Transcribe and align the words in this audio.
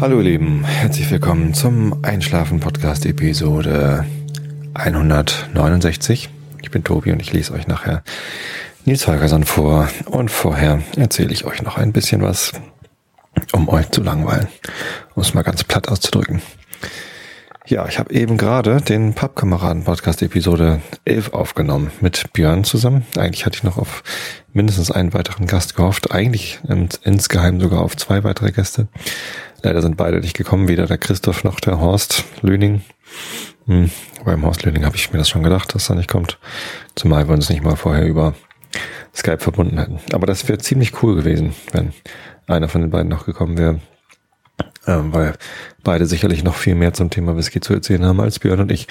Hallo 0.00 0.18
ihr 0.18 0.24
Lieben, 0.24 0.64
herzlich 0.64 1.10
willkommen 1.10 1.54
zum 1.54 2.04
Einschlafen 2.04 2.60
Podcast 2.60 3.04
Episode 3.04 4.06
169. 4.74 6.28
Ich 6.62 6.70
bin 6.70 6.84
Tobi 6.84 7.10
und 7.10 7.20
ich 7.20 7.32
lese 7.32 7.52
euch 7.52 7.66
nachher 7.66 8.04
Nils 8.84 9.08
Holgersson 9.08 9.42
vor 9.42 9.88
und 10.06 10.30
vorher 10.30 10.82
erzähle 10.96 11.32
ich 11.32 11.44
euch 11.46 11.62
noch 11.62 11.78
ein 11.78 11.92
bisschen 11.92 12.22
was, 12.22 12.52
um 13.52 13.68
euch 13.68 13.90
zu 13.90 14.00
langweilen, 14.00 14.46
um 15.16 15.22
es 15.22 15.34
mal 15.34 15.42
ganz 15.42 15.64
platt 15.64 15.88
auszudrücken. 15.88 16.42
Ja, 17.66 17.86
ich 17.86 17.98
habe 17.98 18.14
eben 18.14 18.38
gerade 18.38 18.80
den 18.80 19.14
Pappkameraden-Podcast 19.14 20.22
Episode 20.22 20.80
11 21.06 21.34
aufgenommen 21.34 21.90
mit 22.00 22.32
Björn 22.32 22.64
zusammen. 22.64 23.04
Eigentlich 23.18 23.44
hatte 23.44 23.56
ich 23.58 23.64
noch 23.64 23.76
auf 23.76 24.04
mindestens 24.54 24.90
einen 24.90 25.12
weiteren 25.12 25.46
Gast 25.46 25.76
gehofft. 25.76 26.12
Eigentlich 26.12 26.60
insgeheim 27.02 27.60
sogar 27.60 27.82
auf 27.82 27.94
zwei 27.94 28.24
weitere 28.24 28.52
Gäste. 28.52 28.88
Leider 29.62 29.82
sind 29.82 29.96
beide 29.96 30.20
nicht 30.20 30.36
gekommen, 30.36 30.68
weder 30.68 30.86
der 30.86 30.98
Christoph 30.98 31.44
noch 31.44 31.60
der 31.60 31.80
Horst 31.80 32.24
Löning. 32.42 32.82
Hm, 33.66 33.90
beim 34.24 34.44
Horst 34.44 34.64
Löning 34.64 34.84
habe 34.84 34.96
ich 34.96 35.12
mir 35.12 35.18
das 35.18 35.28
schon 35.28 35.42
gedacht, 35.42 35.74
dass 35.74 35.90
er 35.90 35.96
nicht 35.96 36.08
kommt. 36.08 36.38
Zumal 36.94 37.28
wir 37.28 37.34
uns 37.34 37.50
nicht 37.50 37.62
mal 37.62 37.76
vorher 37.76 38.06
über 38.06 38.34
Skype 39.14 39.38
verbunden 39.38 39.78
hätten. 39.78 39.98
Aber 40.12 40.26
das 40.26 40.48
wäre 40.48 40.58
ziemlich 40.58 41.02
cool 41.02 41.16
gewesen, 41.16 41.54
wenn 41.72 41.92
einer 42.46 42.68
von 42.68 42.80
den 42.80 42.90
beiden 42.90 43.08
noch 43.08 43.26
gekommen 43.26 43.58
wäre 43.58 43.80
ähm, 44.88 45.12
weil 45.12 45.34
beide 45.84 46.06
sicherlich 46.06 46.42
noch 46.42 46.56
viel 46.56 46.74
mehr 46.74 46.94
zum 46.94 47.10
Thema 47.10 47.36
Whisky 47.36 47.60
zu 47.60 47.74
erzählen 47.74 48.04
haben 48.04 48.20
als 48.20 48.38
Björn 48.38 48.60
und 48.60 48.72
ich. 48.72 48.88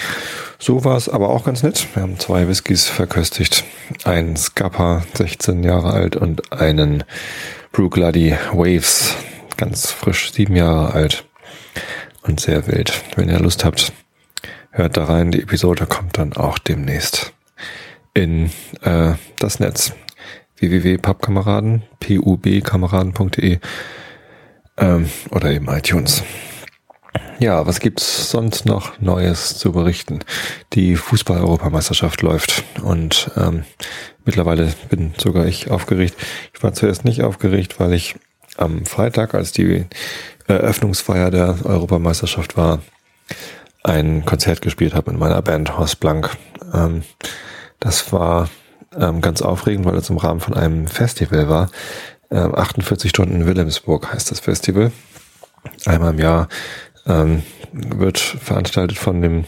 So 0.59 0.85
war 0.85 0.95
es 0.95 1.09
aber 1.09 1.29
auch 1.29 1.43
ganz 1.43 1.63
nett. 1.63 1.88
Wir 1.93 2.04
haben 2.04 2.20
zwei 2.20 2.48
Whiskys 2.48 2.85
verköstigt. 2.85 3.65
Einen 4.04 4.38
Scapa, 4.38 5.04
16 5.15 5.63
Jahre 5.63 5.91
alt 5.91 6.15
und 6.15 6.54
einen 6.54 7.04
Brooklady 7.71 8.35
Waves, 8.54 9.15
ganz 9.58 9.91
frisch, 9.91 10.32
sieben 10.32 10.55
Jahre 10.55 10.94
alt 10.94 11.26
und 12.22 12.40
sehr 12.40 12.68
wild. 12.68 12.94
Wenn 13.16 13.30
ihr 13.30 13.40
Lust 13.40 13.66
habt, 13.66 13.91
hört 14.72 14.96
da 14.98 15.05
rein. 15.05 15.32
Die 15.32 15.41
Episode 15.41 15.86
kommt 15.88 16.18
dann 16.18 16.34
auch 16.34 16.60
demnächst 16.60 17.34
in 18.14 18.52
äh, 18.82 19.14
das 19.40 19.60
Netz 19.60 19.94
www.pubkameraden, 20.60 21.84
pubkameraden.de 21.99 23.60
ähm, 24.77 25.10
oder 25.32 25.52
eben 25.52 25.68
iTunes. 25.68 26.24
Ja, 27.40 27.68
was 27.68 27.80
gibt's 27.80 28.32
sonst 28.32 28.66
noch 28.66 28.99
Neues 28.99 29.58
zu 29.58 29.71
berichten? 29.71 30.20
Die 30.74 30.96
Fußball-Europameisterschaft 30.96 32.24
läuft 32.24 32.64
und 32.82 33.30
ähm, 33.38 33.64
mittlerweile 34.26 34.74
bin 34.90 35.14
sogar 35.18 35.46
ich 35.46 35.70
aufgeregt. 35.70 36.16
Ich 36.55 36.64
war 36.64 36.74
zuerst 36.74 37.05
nicht 37.05 37.21
aufgeregt, 37.21 37.80
weil 37.80 37.94
ich 37.94 38.16
am 38.58 38.86
Freitag, 38.86 39.34
als 39.34 39.52
die 39.52 39.86
Eröffnungsfeier 40.48 41.32
der 41.32 41.58
Europameisterschaft 41.63 42.58
war, 42.58 42.82
ein 43.84 44.26
Konzert 44.26 44.62
gespielt 44.62 44.94
habe 44.94 45.12
mit 45.12 45.20
meiner 45.20 45.41
Band 45.41 45.77
Horst 45.77 45.99
Blank. 45.99 46.32
Ähm, 46.74 47.04
das 47.80 48.12
war 48.12 48.49
ähm, 48.98 49.22
ganz 49.22 49.41
aufregend, 49.41 49.86
weil 49.86 49.96
es 49.96 50.10
im 50.10 50.18
Rahmen 50.18 50.40
von 50.40 50.55
einem 50.55 50.88
Festival 50.88 51.49
war, 51.49 51.70
48 52.30 53.05
ähm, 53.05 53.10
Stunden 53.10 53.36
in 53.36 53.46
Wilhelmsburg 53.46 54.12
heißt 54.12 54.32
das 54.32 54.41
Festival. 54.41 54.92
Einmal 55.86 56.14
im 56.14 56.20
Jahr 56.20 56.49
ähm, 57.05 57.44
wird 57.71 58.18
veranstaltet 58.18 58.98
von 58.98 59.21
dem 59.21 59.46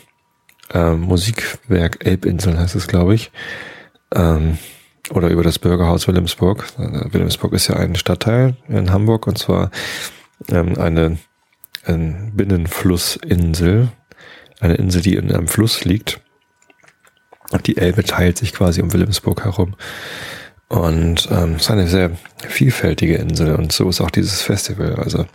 ähm, 0.73 1.01
Musikwerk 1.01 2.05
Elbinseln 2.05 2.57
heißt 2.59 2.75
es, 2.75 2.87
glaube 2.87 3.15
ich. 3.15 3.31
Oder 5.11 5.29
über 5.29 5.43
das 5.43 5.59
Bürgerhaus 5.59 6.07
Wilhelmsburg. 6.07 6.65
Wilhelmsburg 6.77 7.53
ist 7.53 7.67
ja 7.67 7.75
ein 7.75 7.95
Stadtteil 7.95 8.55
in 8.67 8.91
Hamburg 8.91 9.27
und 9.27 9.37
zwar 9.37 9.71
ähm, 10.49 10.77
eine, 10.77 11.17
eine 11.85 12.31
Binnenflussinsel. 12.33 13.89
Eine 14.59 14.75
Insel, 14.75 15.01
die 15.01 15.15
in 15.15 15.31
einem 15.31 15.47
Fluss 15.47 15.85
liegt. 15.85 16.19
Die 17.65 17.77
Elbe 17.77 18.03
teilt 18.03 18.37
sich 18.37 18.53
quasi 18.53 18.81
um 18.81 18.91
Wilhelmsburg 18.93 19.45
herum. 19.45 19.75
Und 20.67 21.27
ähm, 21.31 21.55
es 21.55 21.63
ist 21.63 21.71
eine 21.71 21.87
sehr 21.87 22.11
vielfältige 22.47 23.15
Insel 23.15 23.55
und 23.55 23.71
so 23.71 23.89
ist 23.89 24.01
auch 24.01 24.11
dieses 24.11 24.41
Festival. 24.41 24.95
Also 24.95 25.25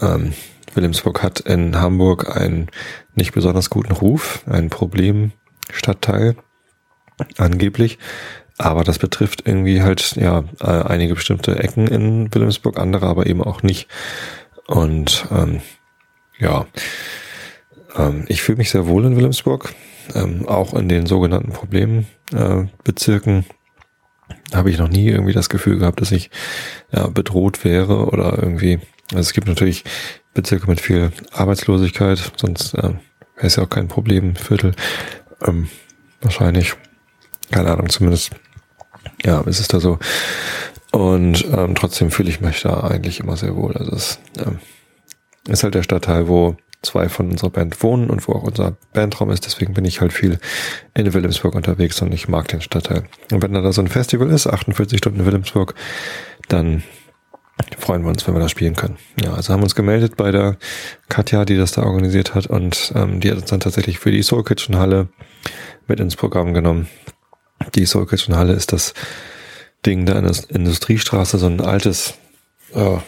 ähm, 0.00 0.34
Wilhelmsburg 0.74 1.22
hat 1.22 1.40
in 1.40 1.80
Hamburg 1.80 2.36
einen 2.36 2.68
nicht 3.14 3.32
besonders 3.32 3.70
guten 3.70 3.92
Ruf, 3.92 4.44
ein 4.46 4.70
Problemstadtteil 4.70 6.36
angeblich. 7.38 7.98
Aber 8.58 8.84
das 8.84 8.98
betrifft 8.98 9.46
irgendwie 9.46 9.82
halt 9.82 10.16
ja 10.16 10.44
äh, 10.60 10.64
einige 10.64 11.14
bestimmte 11.14 11.58
Ecken 11.58 11.88
in 11.88 12.34
Wilhelmsburg, 12.34 12.78
andere 12.78 13.06
aber 13.06 13.26
eben 13.26 13.42
auch 13.42 13.62
nicht. 13.62 13.88
Und 14.66 15.26
ähm, 15.30 15.60
ja, 16.38 16.66
ähm, 17.96 18.24
ich 18.28 18.42
fühle 18.42 18.58
mich 18.58 18.70
sehr 18.70 18.86
wohl 18.86 19.04
in 19.04 19.16
Wilhelmsburg, 19.16 19.74
ähm, 20.14 20.46
auch 20.48 20.74
in 20.74 20.88
den 20.88 21.06
sogenannten 21.06 21.52
Problembezirken. 21.52 23.44
Habe 24.52 24.70
ich 24.70 24.78
noch 24.78 24.88
nie 24.88 25.08
irgendwie 25.08 25.32
das 25.32 25.48
Gefühl 25.48 25.78
gehabt, 25.78 26.00
dass 26.00 26.12
ich 26.12 26.30
ja, 26.92 27.06
bedroht 27.08 27.64
wäre 27.64 28.06
oder 28.06 28.38
irgendwie. 28.38 28.80
Also 29.10 29.20
es 29.20 29.32
gibt 29.34 29.46
natürlich 29.46 29.84
Bezirke 30.34 30.66
mit 30.68 30.80
viel 30.80 31.12
Arbeitslosigkeit, 31.32 32.32
sonst 32.36 32.74
äh, 32.74 32.82
wäre 33.36 33.46
es 33.46 33.56
ja 33.56 33.62
auch 33.62 33.70
kein 33.70 33.88
Problemviertel. 33.88 34.74
Ähm, 35.44 35.68
wahrscheinlich, 36.20 36.74
keine 37.50 37.70
Ahnung, 37.70 37.88
zumindest 37.88 38.32
ja, 39.24 39.40
ist 39.42 39.60
es 39.60 39.68
da 39.68 39.80
so. 39.80 39.98
Und 40.92 41.44
ähm, 41.52 41.74
trotzdem 41.74 42.10
fühle 42.10 42.30
ich 42.30 42.40
mich 42.40 42.62
da 42.62 42.80
eigentlich 42.80 43.20
immer 43.20 43.36
sehr 43.36 43.56
wohl. 43.56 43.76
Also 43.76 43.92
es 43.92 44.18
ähm, 44.38 44.58
ist 45.48 45.62
halt 45.62 45.74
der 45.74 45.82
Stadtteil, 45.82 46.28
wo 46.28 46.56
zwei 46.82 47.08
von 47.08 47.30
unserer 47.30 47.50
Band 47.50 47.82
wohnen 47.82 48.10
und 48.10 48.26
wo 48.26 48.32
auch 48.32 48.44
unser 48.44 48.76
Bandraum 48.92 49.30
ist. 49.30 49.44
Deswegen 49.44 49.74
bin 49.74 49.84
ich 49.84 50.00
halt 50.00 50.12
viel 50.12 50.38
in 50.94 51.12
Wilhelmsburg 51.12 51.54
unterwegs 51.54 52.00
und 52.00 52.12
ich 52.12 52.28
mag 52.28 52.48
den 52.48 52.60
Stadtteil. 52.60 53.04
Und 53.32 53.42
wenn 53.42 53.52
da 53.52 53.72
so 53.72 53.82
ein 53.82 53.88
Festival 53.88 54.30
ist, 54.30 54.46
48 54.46 54.98
Stunden 54.98 55.20
in 55.20 55.26
Wilhelmsburg, 55.26 55.74
dann 56.48 56.82
freuen 57.78 58.02
wir 58.02 58.10
uns, 58.10 58.26
wenn 58.26 58.34
wir 58.34 58.40
da 58.40 58.48
spielen 58.48 58.76
können. 58.76 58.96
Ja, 59.22 59.34
also 59.34 59.52
haben 59.52 59.62
uns 59.62 59.74
gemeldet 59.74 60.16
bei 60.16 60.30
der 60.30 60.56
Katja, 61.08 61.44
die 61.44 61.56
das 61.56 61.72
da 61.72 61.82
organisiert 61.82 62.34
hat 62.34 62.46
und 62.46 62.92
ähm, 62.94 63.20
die 63.20 63.30
hat 63.30 63.38
uns 63.38 63.50
dann 63.50 63.60
tatsächlich 63.60 63.98
für 63.98 64.10
die 64.10 64.22
Soul 64.22 64.44
Kitchen 64.44 64.76
Halle 64.76 65.08
mit 65.86 66.00
ins 66.00 66.16
Programm 66.16 66.52
genommen. 66.52 66.88
Die 67.74 67.86
Soul 67.86 68.06
Kitchen 68.06 68.36
Halle 68.36 68.52
ist 68.52 68.72
das 68.72 68.94
Ding 69.84 70.06
da 70.06 70.18
in 70.18 70.24
der 70.24 70.34
Industriestraße, 70.48 71.38
so 71.38 71.46
ein 71.46 71.60
altes 71.60 72.14
äh, 72.74 72.98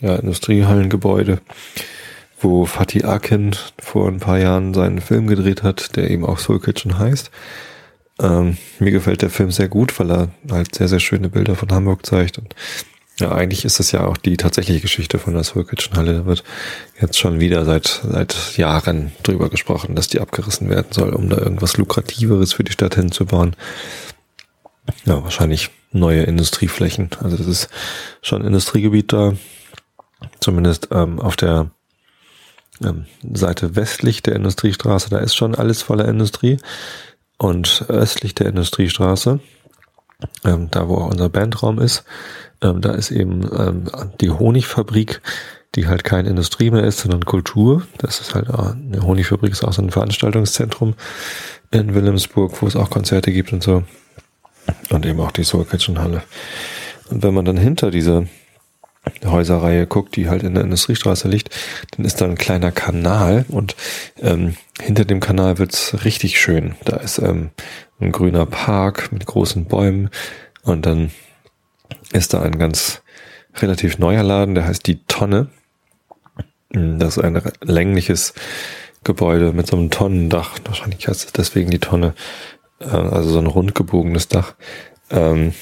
ja, 0.00 0.16
Industriehallengebäude, 0.16 1.40
wo 2.40 2.66
Fatih 2.66 3.04
Akin 3.04 3.54
vor 3.78 4.08
ein 4.08 4.20
paar 4.20 4.38
Jahren 4.38 4.74
seinen 4.74 5.00
Film 5.00 5.26
gedreht 5.26 5.62
hat, 5.62 5.96
der 5.96 6.10
eben 6.10 6.24
auch 6.24 6.38
Soul 6.38 6.60
Kitchen 6.60 6.98
heißt. 6.98 7.30
Ähm, 8.20 8.56
mir 8.78 8.90
gefällt 8.90 9.22
der 9.22 9.30
Film 9.30 9.50
sehr 9.50 9.68
gut, 9.68 9.98
weil 9.98 10.10
er 10.10 10.28
halt 10.50 10.74
sehr, 10.74 10.88
sehr 10.88 11.00
schöne 11.00 11.28
Bilder 11.28 11.54
von 11.54 11.70
Hamburg 11.72 12.04
zeigt. 12.04 12.38
Und 12.38 12.54
ja, 13.18 13.30
eigentlich 13.30 13.64
ist 13.64 13.78
es 13.78 13.92
ja 13.92 14.06
auch 14.06 14.16
die 14.16 14.36
tatsächliche 14.36 14.80
Geschichte 14.80 15.18
von 15.18 15.34
der 15.34 15.44
Soul 15.44 15.64
Kitchen 15.64 15.96
Halle. 15.96 16.14
Da 16.14 16.26
wird 16.26 16.44
jetzt 17.00 17.18
schon 17.18 17.40
wieder 17.40 17.64
seit, 17.64 18.00
seit 18.04 18.56
Jahren 18.56 19.12
drüber 19.22 19.50
gesprochen, 19.50 19.94
dass 19.94 20.08
die 20.08 20.20
abgerissen 20.20 20.70
werden 20.70 20.92
soll, 20.92 21.10
um 21.10 21.28
da 21.28 21.36
irgendwas 21.36 21.76
Lukrativeres 21.76 22.54
für 22.54 22.64
die 22.64 22.72
Stadt 22.72 22.94
hinzubauen. 22.94 23.54
Ja, 25.04 25.22
wahrscheinlich 25.22 25.70
neue 25.92 26.22
Industrieflächen. 26.22 27.10
Also 27.22 27.36
das 27.36 27.46
ist 27.46 27.68
schon 28.22 28.44
Industriegebiet 28.44 29.12
da. 29.12 29.34
Zumindest 30.40 30.88
ähm, 30.90 31.20
auf 31.20 31.36
der 31.36 31.70
ähm, 32.82 33.06
Seite 33.32 33.76
westlich 33.76 34.22
der 34.22 34.36
Industriestraße, 34.36 35.10
da 35.10 35.18
ist 35.18 35.34
schon 35.34 35.54
alles 35.54 35.82
voller 35.82 36.08
Industrie. 36.08 36.58
Und 37.38 37.86
östlich 37.88 38.34
der 38.34 38.46
Industriestraße, 38.46 39.40
ähm, 40.44 40.68
da 40.70 40.88
wo 40.88 40.96
auch 40.96 41.10
unser 41.10 41.28
Bandraum 41.28 41.80
ist, 41.80 42.04
ähm, 42.62 42.80
da 42.80 42.92
ist 42.92 43.10
eben 43.10 43.42
ähm, 43.56 43.90
die 44.20 44.30
Honigfabrik, 44.30 45.20
die 45.74 45.86
halt 45.86 46.04
keine 46.04 46.28
Industrie 46.28 46.70
mehr 46.70 46.84
ist, 46.84 47.00
sondern 47.00 47.24
Kultur. 47.24 47.82
Das 47.98 48.20
ist 48.20 48.34
halt 48.34 48.50
auch, 48.50 48.74
eine 48.74 49.02
Honigfabrik 49.02 49.52
ist 49.52 49.64
auch 49.64 49.72
so 49.72 49.82
ein 49.82 49.90
Veranstaltungszentrum 49.90 50.94
in 51.70 51.94
Wilhelmsburg, 51.94 52.60
wo 52.60 52.66
es 52.66 52.76
auch 52.76 52.90
Konzerte 52.90 53.32
gibt 53.32 53.52
und 53.52 53.62
so. 53.62 53.82
Und 54.90 55.06
eben 55.06 55.20
auch 55.20 55.32
die 55.32 55.44
Soul 55.44 55.64
Kitchen 55.64 55.98
Halle. 55.98 56.22
Und 57.10 57.22
wenn 57.22 57.34
man 57.34 57.44
dann 57.44 57.56
hinter 57.56 57.90
diese 57.90 58.28
Häuserreihe 59.24 59.86
guckt, 59.86 60.14
die 60.14 60.28
halt 60.28 60.44
in 60.44 60.54
der 60.54 60.62
Industriestraße 60.62 61.26
liegt, 61.26 61.50
dann 61.96 62.06
ist 62.06 62.20
da 62.20 62.26
ein 62.26 62.36
kleiner 62.36 62.70
Kanal 62.70 63.44
und 63.48 63.74
ähm, 64.20 64.56
hinter 64.80 65.04
dem 65.04 65.18
Kanal 65.18 65.58
wird's 65.58 66.04
richtig 66.04 66.40
schön. 66.40 66.76
Da 66.84 66.96
ist 66.96 67.18
ähm, 67.18 67.50
ein 68.00 68.12
grüner 68.12 68.46
Park 68.46 69.10
mit 69.10 69.26
großen 69.26 69.64
Bäumen 69.64 70.10
und 70.62 70.86
dann 70.86 71.10
ist 72.12 72.34
da 72.34 72.42
ein 72.42 72.58
ganz 72.58 73.02
relativ 73.56 73.98
neuer 73.98 74.22
Laden, 74.22 74.54
der 74.54 74.66
heißt 74.66 74.86
die 74.86 75.04
Tonne. 75.04 75.48
Das 76.70 77.16
ist 77.16 77.24
ein 77.24 77.40
längliches 77.60 78.34
Gebäude 79.04 79.52
mit 79.52 79.66
so 79.66 79.76
einem 79.76 79.90
Tonnendach. 79.90 80.58
Wahrscheinlich 80.64 81.06
heißt 81.06 81.26
es 81.26 81.32
deswegen 81.32 81.70
die 81.70 81.78
Tonne. 81.78 82.14
Äh, 82.80 82.86
also 82.86 83.30
so 83.30 83.38
ein 83.38 83.46
rundgebogenes 83.46 84.28
Dach. 84.28 84.54
Ähm, 85.10 85.52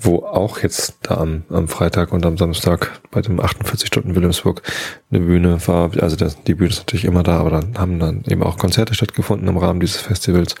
wo 0.00 0.24
auch 0.24 0.60
jetzt 0.60 0.98
da 1.02 1.16
am, 1.16 1.42
am 1.50 1.66
Freitag 1.66 2.12
und 2.12 2.24
am 2.24 2.38
Samstag 2.38 3.00
bei 3.10 3.20
dem 3.20 3.40
48 3.40 3.88
Stunden 3.88 4.14
Wilhelmsburg 4.14 4.62
eine 5.10 5.20
Bühne 5.20 5.66
war. 5.66 5.90
Also 6.00 6.14
das, 6.14 6.40
die 6.44 6.54
Bühne 6.54 6.70
ist 6.70 6.78
natürlich 6.78 7.04
immer 7.04 7.24
da, 7.24 7.40
aber 7.40 7.50
dann 7.50 7.76
haben 7.76 7.98
dann 7.98 8.22
eben 8.28 8.44
auch 8.44 8.58
Konzerte 8.58 8.94
stattgefunden 8.94 9.48
im 9.48 9.56
Rahmen 9.56 9.80
dieses 9.80 10.00
Festivals. 10.00 10.54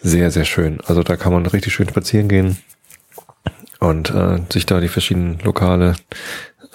Sehr, 0.00 0.30
sehr 0.30 0.46
schön. 0.46 0.80
Also 0.86 1.02
da 1.02 1.16
kann 1.16 1.34
man 1.34 1.44
richtig 1.44 1.74
schön 1.74 1.88
spazieren 1.88 2.28
gehen 2.28 2.56
und 3.80 4.10
äh, 4.10 4.40
sich 4.52 4.66
da 4.66 4.80
die 4.80 4.88
verschiedenen 4.88 5.38
Lokale 5.40 5.96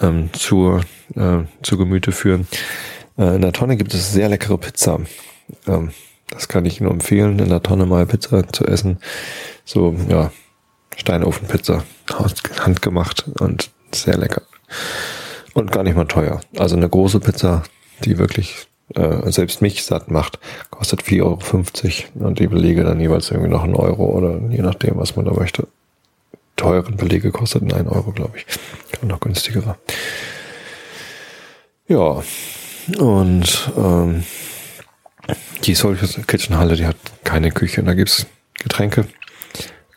ähm, 0.00 0.30
zur, 0.32 0.80
äh, 1.14 1.40
zu 1.62 1.78
Gemüte 1.78 2.12
führen. 2.12 2.46
Äh, 3.18 3.36
in 3.36 3.42
der 3.42 3.52
Tonne 3.52 3.76
gibt 3.76 3.94
es 3.94 4.12
sehr 4.12 4.28
leckere 4.28 4.58
Pizza. 4.58 5.00
Ähm, 5.66 5.90
das 6.30 6.48
kann 6.48 6.64
ich 6.64 6.80
nur 6.80 6.90
empfehlen, 6.90 7.38
in 7.38 7.48
der 7.48 7.62
Tonne 7.62 7.86
mal 7.86 8.06
Pizza 8.06 8.48
zu 8.48 8.64
essen. 8.66 8.98
So, 9.64 9.94
ja, 10.08 10.30
Steinofenpizza, 10.96 11.84
handgemacht 12.60 13.26
und 13.40 13.70
sehr 13.92 14.16
lecker. 14.16 14.42
Und 15.52 15.70
gar 15.70 15.82
nicht 15.82 15.96
mal 15.96 16.06
teuer. 16.06 16.40
Also 16.56 16.76
eine 16.76 16.88
große 16.88 17.20
Pizza, 17.20 17.62
die 18.04 18.18
wirklich 18.18 18.66
äh, 18.94 19.30
selbst 19.30 19.62
mich 19.62 19.84
satt 19.84 20.10
macht, 20.10 20.38
kostet 20.70 21.02
4,50 21.02 21.22
Euro 22.16 22.26
und 22.26 22.38
die 22.38 22.48
Belege 22.48 22.84
dann 22.84 23.00
jeweils 23.00 23.30
irgendwie 23.30 23.50
noch 23.50 23.62
einen 23.62 23.76
Euro 23.76 24.06
oder 24.06 24.40
je 24.50 24.62
nachdem, 24.62 24.96
was 24.96 25.16
man 25.16 25.24
da 25.24 25.32
möchte. 25.32 25.68
Teuren 26.56 26.96
Belege 26.96 27.30
kosteten 27.32 27.72
einen 27.72 27.88
Euro, 27.88 28.12
glaube 28.12 28.38
ich. 28.38 28.46
Und 29.00 29.08
noch 29.08 29.20
günstigerer. 29.20 29.76
Ja, 31.88 32.22
und 32.98 33.72
ähm, 33.76 34.24
die 35.64 35.74
Soul 35.74 35.98
Kitchen 36.26 36.58
Halle, 36.58 36.76
die 36.76 36.86
hat 36.86 36.96
keine 37.24 37.50
Küche, 37.50 37.82
da 37.82 37.94
gibt's 37.94 38.26
Getränke. 38.58 39.06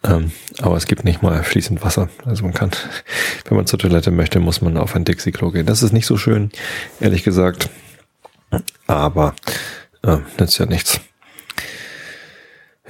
Ähm, 0.04 0.32
aber 0.60 0.78
es 0.78 0.86
gibt 0.86 1.04
nicht 1.04 1.22
mal 1.22 1.44
fließend 1.44 1.84
Wasser. 1.84 2.10
Also 2.26 2.44
man 2.44 2.54
kann, 2.54 2.72
wenn 3.46 3.58
man 3.58 3.68
zur 3.68 3.80
Toilette 3.80 4.12
möchte, 4.12 4.40
muss 4.40 4.62
man 4.62 4.78
auf 4.78 4.96
ein 4.96 5.06
Dixie-Klo 5.06 5.52
gehen. 5.52 5.66
Das 5.66 5.84
ist 5.84 5.92
nicht 5.92 6.06
so 6.06 6.18
schön, 6.18 6.52
ehrlich 7.00 7.24
gesagt. 7.24 7.70
Aber 8.88 9.36
äh, 10.04 10.18
nützt 10.40 10.58
ja 10.58 10.66
nichts. 10.66 11.02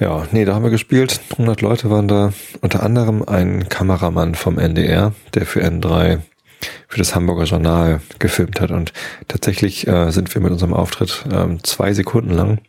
Ja, 0.00 0.28
nee, 0.30 0.44
da 0.44 0.54
haben 0.54 0.62
wir 0.62 0.70
gespielt. 0.70 1.20
100 1.32 1.60
Leute 1.60 1.90
waren 1.90 2.06
da. 2.06 2.32
Unter 2.60 2.82
anderem 2.84 3.24
ein 3.24 3.68
Kameramann 3.68 4.36
vom 4.36 4.58
NDR, 4.58 5.12
der 5.34 5.44
für 5.44 5.64
N3 5.64 6.20
für 6.86 6.98
das 6.98 7.14
Hamburger 7.14 7.44
Journal 7.44 8.00
gefilmt 8.18 8.60
hat. 8.60 8.70
Und 8.70 8.92
tatsächlich 9.26 9.88
äh, 9.88 10.10
sind 10.10 10.32
wir 10.34 10.40
mit 10.40 10.52
unserem 10.52 10.72
Auftritt 10.72 11.24
ähm, 11.32 11.62
zwei 11.64 11.92
Sekunden 11.92 12.30
lang 12.30 12.60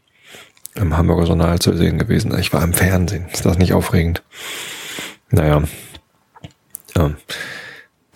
im 0.76 0.98
Hamburger 0.98 1.26
Journal 1.26 1.60
zu 1.60 1.76
sehen 1.76 2.00
gewesen. 2.00 2.38
Ich 2.40 2.52
war 2.52 2.64
im 2.64 2.74
Fernsehen. 2.74 3.28
Ist 3.32 3.46
das 3.46 3.58
nicht 3.58 3.74
aufregend? 3.74 4.24
Naja. 5.30 5.64
Ähm, 6.96 7.16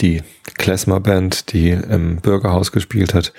die 0.02 0.24
Klezmer 0.56 1.00
Band, 1.00 1.54
die 1.54 1.70
im 1.70 2.18
Bürgerhaus 2.18 2.72
gespielt 2.72 3.14
hat, 3.14 3.32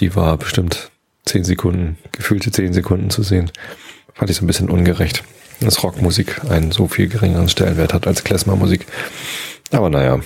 die 0.00 0.16
war 0.16 0.36
bestimmt 0.36 0.90
zehn 1.24 1.44
Sekunden, 1.44 1.98
gefühlte 2.10 2.50
zehn 2.50 2.72
Sekunden 2.72 3.10
zu 3.10 3.22
sehen. 3.22 3.50
Fand 4.14 4.30
ich 4.30 4.36
so 4.36 4.44
ein 4.44 4.46
bisschen 4.46 4.70
ungerecht, 4.70 5.24
dass 5.60 5.82
Rockmusik 5.82 6.44
einen 6.50 6.72
so 6.72 6.88
viel 6.88 7.08
geringeren 7.08 7.48
Stellenwert 7.48 7.94
hat 7.94 8.06
als 8.06 8.24
Klezmer-Musik. 8.24 8.86
Aber 9.70 9.90
naja, 9.90 10.20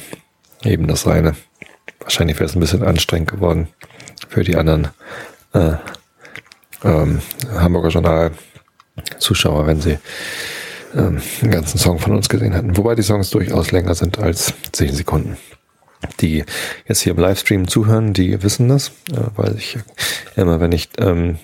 eben 0.64 0.86
das 0.86 1.06
reine. 1.06 1.36
Wahrscheinlich 2.00 2.36
wäre 2.38 2.48
es 2.48 2.56
ein 2.56 2.60
bisschen 2.60 2.82
anstrengend 2.82 3.30
geworden 3.30 3.68
für 4.28 4.44
die 4.44 4.56
anderen 4.56 4.88
äh, 5.52 5.74
ähm, 6.84 7.20
Hamburger 7.52 7.88
Journal 7.88 8.32
Zuschauer, 9.18 9.66
wenn 9.66 9.80
sie 9.80 9.98
ähm, 10.94 11.20
einen 11.42 11.50
ganzen 11.50 11.78
Song 11.78 11.98
von 11.98 12.14
uns 12.14 12.28
gesehen 12.28 12.52
hätten. 12.52 12.76
Wobei 12.76 12.94
die 12.94 13.02
Songs 13.02 13.30
durchaus 13.30 13.72
länger 13.72 13.94
sind 13.94 14.18
als 14.18 14.54
zehn 14.72 14.94
Sekunden. 14.94 15.36
Die 16.20 16.44
jetzt 16.86 17.00
hier 17.00 17.12
im 17.12 17.18
Livestream 17.18 17.68
zuhören, 17.68 18.12
die 18.12 18.42
wissen 18.42 18.68
das, 18.68 18.88
äh, 19.12 19.20
weil 19.34 19.56
ich 19.56 19.78
immer, 20.36 20.60
wenn 20.60 20.72
ich 20.72 20.88
ähm, 20.98 21.38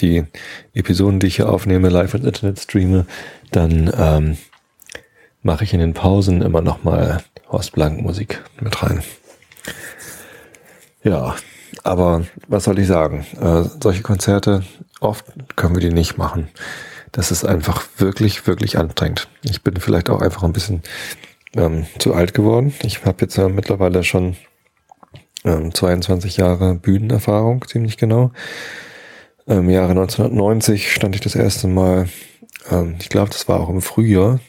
die 0.00 0.24
Episoden, 0.74 1.20
die 1.20 1.28
ich 1.28 1.36
hier 1.36 1.48
aufnehme, 1.48 1.88
live 1.88 2.14
ins 2.14 2.24
Internet 2.24 2.60
streame, 2.60 3.06
dann 3.50 3.92
ähm, 3.96 4.36
mache 5.42 5.64
ich 5.64 5.74
in 5.74 5.80
den 5.80 5.94
Pausen 5.94 6.42
immer 6.42 6.60
noch 6.60 6.84
mal 6.84 7.22
Horst 7.48 7.72
Blank 7.72 8.00
Musik 8.00 8.42
mit 8.60 8.82
rein. 8.82 9.02
Ja, 11.02 11.36
aber 11.82 12.26
was 12.46 12.64
soll 12.64 12.78
ich 12.78 12.86
sagen? 12.86 13.26
Äh, 13.40 13.64
solche 13.80 14.02
Konzerte, 14.02 14.62
oft 15.00 15.24
können 15.56 15.74
wir 15.74 15.80
die 15.80 15.94
nicht 15.94 16.18
machen. 16.18 16.48
Das 17.12 17.30
ist 17.30 17.44
einfach 17.44 17.86
wirklich, 17.96 18.46
wirklich 18.46 18.78
anstrengend. 18.78 19.28
Ich 19.42 19.62
bin 19.62 19.76
vielleicht 19.78 20.10
auch 20.10 20.22
einfach 20.22 20.42
ein 20.44 20.52
bisschen 20.52 20.82
ähm, 21.56 21.86
zu 21.98 22.14
alt 22.14 22.34
geworden. 22.34 22.72
Ich 22.82 23.04
habe 23.04 23.22
jetzt 23.22 23.36
ja 23.36 23.48
mittlerweile 23.48 24.04
schon 24.04 24.36
ähm, 25.44 25.74
22 25.74 26.36
Jahre 26.36 26.74
Bühnenerfahrung, 26.74 27.66
ziemlich 27.66 27.96
genau. 27.96 28.32
Im 29.46 29.70
Jahre 29.70 29.90
1990 29.90 30.92
stand 30.92 31.14
ich 31.14 31.20
das 31.20 31.34
erste 31.34 31.66
Mal, 31.66 32.08
ähm, 32.70 32.96
ich 33.00 33.08
glaube, 33.08 33.30
das 33.30 33.48
war 33.48 33.60
auch 33.60 33.68
im 33.68 33.82
Frühjahr, 33.82 34.40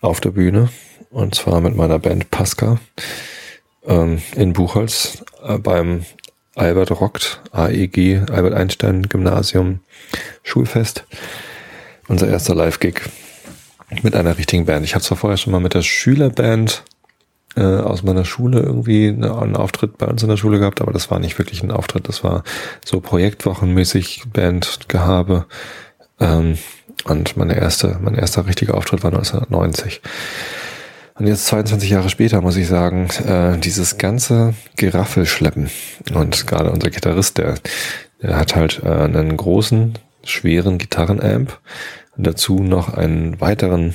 auf 0.00 0.20
der 0.20 0.30
Bühne. 0.30 0.68
Und 1.10 1.34
zwar 1.34 1.60
mit 1.60 1.76
meiner 1.76 1.98
Band 1.98 2.30
Pasca 2.30 2.78
ähm, 3.86 4.20
in 4.36 4.52
Buchholz 4.52 5.24
äh, 5.42 5.58
beim 5.58 6.04
Albert 6.54 6.90
Rockt, 6.90 7.40
AEG, 7.52 8.30
Albert 8.30 8.54
Einstein 8.54 9.08
Gymnasium 9.08 9.80
Schulfest. 10.42 11.04
Unser 12.08 12.28
erster 12.28 12.54
Live-Gig 12.54 13.00
mit 14.02 14.14
einer 14.14 14.36
richtigen 14.36 14.66
Band. 14.66 14.84
Ich 14.84 14.94
habe 14.94 15.04
zwar 15.04 15.16
vorher 15.16 15.36
schon 15.36 15.52
mal 15.52 15.60
mit 15.60 15.74
der 15.74 15.82
Schülerband 15.82 16.82
äh, 17.58 17.80
aus 17.80 18.02
meiner 18.02 18.24
Schule 18.24 18.60
irgendwie 18.60 19.08
einen 19.08 19.56
Auftritt 19.56 19.98
bei 19.98 20.06
uns 20.06 20.22
in 20.22 20.28
der 20.28 20.36
Schule 20.36 20.60
gehabt, 20.60 20.80
aber 20.80 20.92
das 20.92 21.10
war 21.10 21.18
nicht 21.18 21.38
wirklich 21.38 21.62
ein 21.62 21.72
Auftritt, 21.72 22.08
das 22.08 22.22
war 22.22 22.44
so 22.84 23.00
projektwochenmäßig 23.00 24.22
Bandgehabe. 24.32 25.46
Ähm, 26.20 26.58
und 27.04 27.36
meine 27.36 27.56
erste, 27.56 27.98
mein 28.00 28.14
erster 28.14 28.46
richtiger 28.46 28.74
Auftritt 28.74 29.02
war 29.02 29.12
1990. 29.12 30.00
Und 31.14 31.26
jetzt 31.26 31.46
22 31.46 31.90
Jahre 31.90 32.10
später 32.10 32.40
muss 32.40 32.56
ich 32.56 32.68
sagen, 32.68 33.08
äh, 33.26 33.58
dieses 33.58 33.98
ganze 33.98 34.54
Geraffelschleppen 34.76 35.68
und 36.14 36.46
gerade 36.46 36.70
unser 36.70 36.90
Gitarrist, 36.90 37.38
der, 37.38 37.54
der 38.22 38.36
hat 38.36 38.54
halt 38.54 38.82
äh, 38.84 38.88
einen 38.88 39.36
großen, 39.36 39.94
schweren 40.24 40.78
Gitarrenamp 40.78 41.58
und 42.16 42.26
dazu 42.26 42.62
noch 42.62 42.94
einen 42.94 43.40
weiteren 43.40 43.94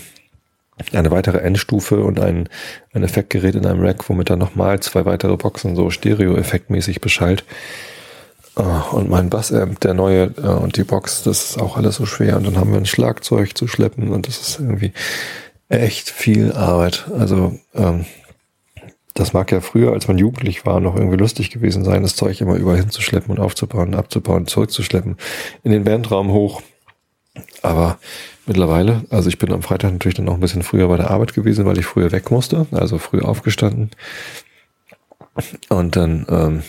eine 0.92 1.12
weitere 1.12 1.40
Endstufe 1.40 2.04
und 2.04 2.20
ein, 2.20 2.50
ein 2.94 3.04
Effektgerät 3.04 3.56
in 3.56 3.66
einem 3.66 3.82
Rack, 3.82 4.10
womit 4.10 4.30
er 4.30 4.38
nochmal 4.38 4.80
zwei 4.80 5.06
weitere 5.06 5.38
Boxen 5.38 5.76
so 5.76 5.90
stereo-effektmäßig 5.90 7.02
beschallt. 7.02 7.44
Uh, 8.56 8.96
und 8.96 9.10
mein 9.10 9.32
Bassamp, 9.32 9.80
der 9.80 9.96
neue 9.96 10.32
uh, 10.44 10.64
und 10.64 10.78
die 10.78 10.84
Box, 10.84 11.24
das 11.24 11.52
ist 11.52 11.60
auch 11.60 11.76
alles 11.76 11.96
so 11.96 12.06
schwer. 12.06 12.38
Und 12.38 12.46
dann 12.46 12.58
haben 12.58 12.72
wir 12.72 12.78
ein 12.78 12.86
Schlagzeug 12.86 13.58
zu 13.58 13.68
schleppen 13.68 14.10
und 14.10 14.28
das 14.28 14.40
ist 14.42 14.60
irgendwie 14.60 14.94
echt 15.70 16.12
viel 16.12 16.52
Arbeit. 16.52 17.06
Also 17.18 17.58
ähm, 17.74 18.06
das 19.16 19.34
mag 19.34 19.52
ja 19.52 19.62
früher, 19.62 19.92
als 19.92 20.08
man 20.08 20.18
jugendlich 20.18 20.66
war, 20.66 20.80
noch 20.80 20.96
irgendwie 20.96 21.18
lustig 21.18 21.50
gewesen 21.50 21.84
sein, 21.84 22.02
das 22.02 22.16
Zeug 22.16 22.42
immer 22.42 22.56
überall 22.56 22.78
hinzuschleppen 22.78 23.32
und 23.32 23.40
aufzubauen, 23.40 23.94
abzubauen, 23.94 24.48
zurückzuschleppen, 24.48 25.18
in 25.64 25.72
den 25.72 25.84
Bandraum 25.84 26.32
hoch. 26.32 26.62
Aber 27.62 27.98
mittlerweile, 28.46 29.04
also 29.10 29.30
ich 29.30 29.40
bin 29.40 29.52
am 29.52 29.64
Freitag 29.64 29.92
natürlich 29.92 30.16
dann 30.16 30.26
noch 30.26 30.36
ein 30.36 30.40
bisschen 30.40 30.64
früher 30.64 30.88
bei 30.88 30.98
der 30.98 31.10
Arbeit 31.10 31.34
gewesen, 31.34 31.66
weil 31.66 31.80
ich 31.80 31.86
früher 31.86 32.12
weg 32.12 32.30
musste, 32.30 32.68
also 32.72 32.98
früh 32.98 33.22
aufgestanden. 33.22 33.92
Und 35.70 35.96
dann, 35.96 36.28
ähm, 36.30 36.64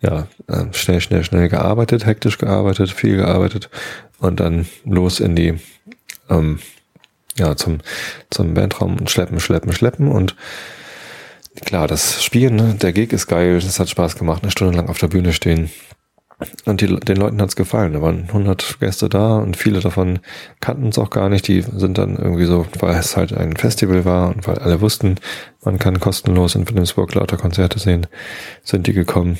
ja, 0.00 0.26
ähm, 0.48 0.72
schnell, 0.72 1.00
schnell, 1.00 1.22
schnell 1.22 1.48
gearbeitet, 1.48 2.06
hektisch 2.06 2.38
gearbeitet, 2.38 2.90
viel 2.90 3.16
gearbeitet 3.18 3.70
und 4.18 4.40
dann 4.40 4.66
los 4.84 5.20
in 5.20 5.36
die, 5.36 5.60
ähm, 6.28 6.58
ja, 7.38 7.54
zum, 7.56 7.78
zum 8.30 8.54
Bandraum 8.54 8.96
und 8.96 9.10
schleppen, 9.10 9.38
schleppen, 9.38 9.72
schleppen 9.72 10.08
und 10.08 10.34
klar, 11.64 11.86
das 11.86 12.24
Spielen, 12.24 12.56
ne, 12.56 12.74
der 12.74 12.92
Gig 12.92 13.12
ist 13.12 13.28
geil, 13.28 13.60
das 13.60 13.78
hat 13.78 13.88
Spaß 13.88 14.16
gemacht, 14.16 14.42
eine 14.42 14.50
Stunde 14.50 14.76
lang 14.76 14.88
auf 14.88 14.98
der 14.98 15.08
Bühne 15.08 15.32
stehen, 15.32 15.70
und 16.64 16.80
die, 16.80 16.86
den 16.86 17.16
Leuten 17.16 17.40
hat's 17.40 17.56
gefallen. 17.56 17.92
Da 17.92 18.02
waren 18.02 18.24
100 18.28 18.80
Gäste 18.80 19.08
da 19.08 19.38
und 19.38 19.56
viele 19.56 19.80
davon 19.80 20.20
kannten 20.60 20.84
uns 20.84 20.98
auch 20.98 21.10
gar 21.10 21.28
nicht. 21.28 21.46
Die 21.48 21.62
sind 21.62 21.98
dann 21.98 22.16
irgendwie 22.16 22.46
so, 22.46 22.66
weil 22.78 22.96
es 22.96 23.16
halt 23.16 23.32
ein 23.32 23.56
Festival 23.56 24.04
war 24.04 24.28
und 24.28 24.46
weil 24.46 24.58
alle 24.58 24.80
wussten, 24.80 25.16
man 25.64 25.78
kann 25.78 26.00
kostenlos 26.00 26.54
in 26.54 26.66
Wilhelmsburg 26.68 27.14
lauter 27.14 27.36
Konzerte 27.36 27.78
sehen, 27.78 28.06
sind 28.62 28.86
die 28.86 28.92
gekommen. 28.94 29.38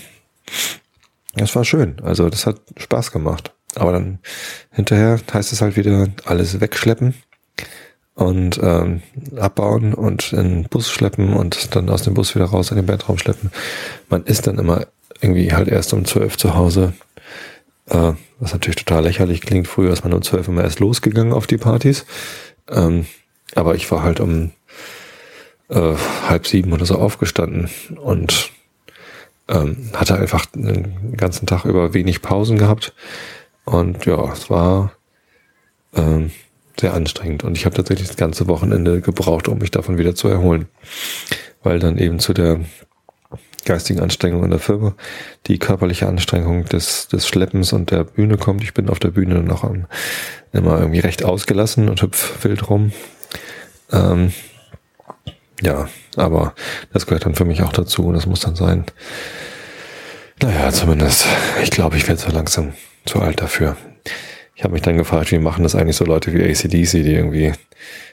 Das 1.35 1.55
war 1.57 1.65
schön. 1.65 1.97
Also 2.03 2.29
das 2.29 2.47
hat 2.47 2.61
Spaß 2.77 3.13
gemacht. 3.13 3.53
Aber 3.77 3.93
dann 3.93 4.19
hinterher 4.73 5.21
heißt 5.33 5.53
es 5.53 5.63
halt 5.63 5.77
wieder 5.77 6.09
alles 6.25 6.61
wegschleppen 6.61 7.15
und 8.15 8.61
ähm, 8.63 9.01
abbauen 9.37 9.95
und 9.95 10.33
in 10.33 10.63
den 10.63 10.65
Bus 10.65 10.91
schleppen 10.91 11.33
und 11.33 11.75
dann 11.75 11.89
aus 11.89 12.03
dem 12.03 12.15
Bus 12.15 12.35
wieder 12.35 12.47
raus 12.47 12.71
in 12.71 12.77
den 12.77 12.87
Bandraum 12.87 13.17
schleppen. 13.17 13.51
Man 14.09 14.25
ist 14.25 14.47
dann 14.47 14.59
immer 14.59 14.87
irgendwie 15.21 15.53
halt 15.53 15.69
erst 15.69 15.93
um 15.93 16.05
zwölf 16.05 16.37
zu 16.37 16.55
Hause. 16.55 16.95
Äh, 17.87 18.13
was 18.39 18.53
natürlich 18.53 18.77
total 18.77 19.05
lächerlich 19.05 19.41
klingt. 19.41 19.69
Früher 19.69 19.93
ist 19.93 20.05
man 20.05 20.13
um 20.13 20.23
zwölf 20.23 20.49
immer 20.49 20.63
erst 20.63 20.81
losgegangen 20.81 21.33
auf 21.33 21.47
die 21.47 21.59
Partys. 21.59 22.07
Ähm, 22.69 23.07
aber 23.55 23.75
ich 23.75 23.91
war 23.91 24.03
halt 24.03 24.21
um 24.21 24.53
äh, 25.69 25.95
halb 26.29 26.47
sieben 26.47 26.73
oder 26.73 26.87
so 26.87 26.97
aufgestanden 26.97 27.69
und 27.97 28.51
ähm, 29.49 29.91
hatte 29.95 30.17
einfach 30.17 30.47
den 30.47 31.17
ganzen 31.17 31.47
Tag 31.47 31.65
über 31.65 31.93
wenig 31.93 32.23
Pausen 32.23 32.59
gehabt. 32.59 32.95
Und 33.65 34.07
ja, 34.07 34.33
es 34.33 34.49
war 34.49 34.93
ähm, 35.95 36.31
sehr 36.79 36.95
anstrengend. 36.95 37.45
Und 37.45 37.57
ich 37.57 37.67
habe 37.67 37.77
tatsächlich 37.77 38.09
das 38.09 38.17
ganze 38.17 38.47
Wochenende 38.49 39.01
gebraucht, 39.01 39.49
um 39.49 39.59
mich 39.59 39.71
davon 39.71 39.99
wieder 39.99 40.15
zu 40.15 40.29
erholen. 40.29 40.69
Weil 41.63 41.79
dann 41.79 41.99
eben 41.99 42.21
zu 42.21 42.33
der 42.33 42.61
geistigen 43.65 44.01
Anstrengung 44.01 44.45
in 44.45 44.51
der 44.51 44.59
Firma 44.59 44.95
die 45.47 45.59
körperliche 45.59 46.07
Anstrengung 46.07 46.65
des, 46.67 47.09
des 47.09 47.27
Schleppens 47.27 47.73
und 47.73 47.91
der 47.91 48.05
Bühne 48.05 48.37
kommt. 48.37 48.63
Ich 48.63 48.75
bin 48.75 48.89
auf 48.89 48.99
der 48.99 49.11
Bühne 49.11 49.43
noch 49.43 49.65
am, 49.65 49.87
immer 50.53 50.79
irgendwie 50.79 51.01
recht 51.01 51.25
ausgelassen 51.25 51.89
und 51.89 52.03
hüpf 52.03 52.45
wild 52.45 52.69
rum. 52.69 52.93
Ähm, 53.93 54.33
ja, 55.63 55.89
aber 56.17 56.55
das 56.93 57.07
gehört 57.07 57.27
dann 57.27 57.35
für 57.35 57.45
mich 57.45 57.63
auch 57.63 57.73
dazu 57.73 58.07
und 58.07 58.15
das 58.15 58.27
muss 58.27 58.41
dann 58.41 58.57
sein. 58.57 58.85
Naja, 60.43 60.73
zumindest, 60.73 61.27
ich 61.63 61.71
glaube, 61.71 61.97
ich 61.97 62.09
werde 62.09 62.21
so 62.21 62.31
langsam 62.31 62.73
zu 63.05 63.21
alt 63.21 63.41
dafür. 63.41 63.77
Ich 64.55 64.65
habe 64.65 64.73
mich 64.73 64.83
dann 64.83 64.97
gefragt, 64.97 65.33
wie 65.33 65.39
machen 65.39 65.63
das 65.63 65.75
eigentlich 65.75 65.97
so 65.97 66.05
Leute 66.05 66.33
wie 66.33 66.43
ACDC, 66.43 67.03
die 67.03 67.15
irgendwie 67.15 67.53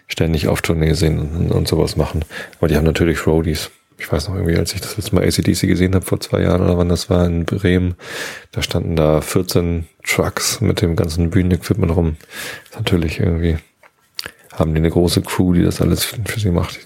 ständig 0.07 0.47
auf 0.47 0.61
Tournee 0.61 0.93
sind 0.93 1.19
und, 1.19 1.51
und 1.51 1.67
sowas 1.67 1.95
machen. 1.95 2.25
Aber 2.57 2.67
die 2.67 2.75
haben 2.75 2.85
natürlich 2.85 3.25
Roadies. 3.27 3.69
Ich 3.99 4.11
weiß 4.11 4.27
noch 4.27 4.35
irgendwie, 4.35 4.57
als 4.57 4.73
ich 4.73 4.81
das 4.81 4.95
letzte 4.95 5.15
Mal 5.15 5.23
ACDC 5.23 5.61
gesehen 5.61 5.95
habe, 5.95 6.05
vor 6.05 6.19
zwei 6.19 6.41
Jahren 6.41 6.61
oder 6.61 6.77
wann 6.77 6.89
das 6.89 7.09
war, 7.09 7.25
in 7.25 7.45
Bremen, 7.45 7.95
da 8.51 8.61
standen 8.61 8.95
da 8.95 9.21
14 9.21 9.87
Trucks 10.05 10.61
mit 10.61 10.81
dem 10.81 10.95
ganzen 10.95 11.31
Bühnenequipment 11.31 11.95
rum. 11.95 12.17
natürlich 12.75 13.19
irgendwie, 13.19 13.57
haben 14.53 14.73
die 14.73 14.79
eine 14.79 14.91
große 14.91 15.21
Crew, 15.21 15.53
die 15.53 15.63
das 15.63 15.81
alles 15.81 16.05
für 16.05 16.39
sie 16.39 16.51
macht. 16.51 16.79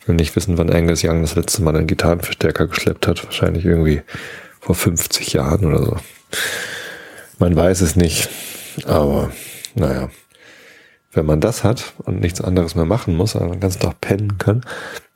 Ich 0.00 0.08
will 0.08 0.16
nicht 0.16 0.34
wissen, 0.34 0.58
wann 0.58 0.70
Angus 0.70 1.04
Young 1.04 1.22
das 1.22 1.36
letzte 1.36 1.62
Mal 1.62 1.76
einen 1.76 1.86
Gitarrenverstärker 1.86 2.66
geschleppt 2.66 3.06
hat. 3.06 3.24
Wahrscheinlich 3.24 3.64
irgendwie 3.64 4.02
vor 4.60 4.74
50 4.74 5.32
Jahren 5.32 5.64
oder 5.64 5.84
so. 5.84 5.96
Man 7.38 7.54
weiß 7.54 7.82
es 7.82 7.96
nicht. 7.96 8.28
Aber 8.84 9.30
naja, 9.74 10.10
wenn 11.12 11.26
man 11.26 11.40
das 11.40 11.62
hat 11.62 11.94
und 11.98 12.20
nichts 12.20 12.40
anderes 12.40 12.74
mehr 12.74 12.84
machen 12.84 13.14
muss, 13.14 13.36
also 13.36 13.48
den 13.48 13.60
ganzen 13.60 13.80
Tag 13.80 14.00
pennen 14.00 14.38
kann, 14.38 14.62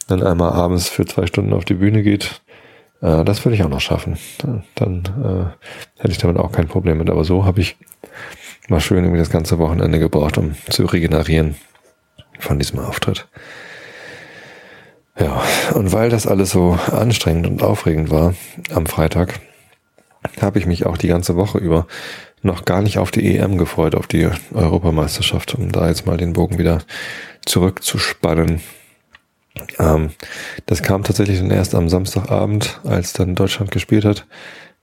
dann 0.06 0.22
einmal 0.22 0.52
abends 0.52 0.88
für 0.88 1.04
zwei 1.04 1.26
Stunden 1.26 1.52
auf 1.52 1.64
die 1.64 1.74
Bühne 1.74 2.02
geht, 2.02 2.42
äh, 3.00 3.24
das 3.24 3.44
würde 3.44 3.56
ich 3.56 3.62
auch 3.62 3.68
noch 3.68 3.80
schaffen. 3.80 4.18
Dann 4.74 5.02
äh, 5.04 6.00
hätte 6.00 6.12
ich 6.12 6.18
damit 6.18 6.38
auch 6.38 6.52
kein 6.52 6.68
Problem 6.68 6.98
mit. 6.98 7.10
Aber 7.10 7.24
so 7.24 7.44
habe 7.44 7.60
ich 7.60 7.76
mal 8.68 8.80
schön 8.80 9.04
irgendwie 9.04 9.18
das 9.18 9.30
ganze 9.30 9.58
Wochenende 9.58 9.98
gebraucht, 9.98 10.38
um 10.38 10.54
zu 10.70 10.86
regenerieren 10.86 11.56
von 12.38 12.58
diesem 12.58 12.78
Auftritt. 12.78 13.26
Ja, 15.18 15.42
und 15.74 15.92
weil 15.92 16.10
das 16.10 16.26
alles 16.26 16.50
so 16.50 16.78
anstrengend 16.92 17.46
und 17.46 17.62
aufregend 17.62 18.10
war 18.10 18.34
am 18.74 18.84
Freitag, 18.86 19.40
habe 20.40 20.58
ich 20.58 20.66
mich 20.66 20.84
auch 20.84 20.98
die 20.98 21.08
ganze 21.08 21.36
Woche 21.36 21.58
über 21.58 21.86
noch 22.42 22.64
gar 22.64 22.82
nicht 22.82 22.98
auf 22.98 23.10
die 23.10 23.36
EM 23.36 23.56
gefreut, 23.56 23.94
auf 23.94 24.06
die 24.06 24.28
Europameisterschaft, 24.52 25.54
um 25.54 25.72
da 25.72 25.88
jetzt 25.88 26.06
mal 26.06 26.18
den 26.18 26.34
Bogen 26.34 26.58
wieder 26.58 26.82
zurückzuspannen. 27.46 28.60
Ähm, 29.78 30.10
das 30.66 30.82
kam 30.82 31.04
tatsächlich 31.04 31.38
dann 31.38 31.50
erst 31.50 31.74
am 31.74 31.88
Samstagabend, 31.88 32.80
als 32.84 33.12
dann 33.12 33.34
Deutschland 33.34 33.70
gespielt 33.70 34.04
hat. 34.04 34.26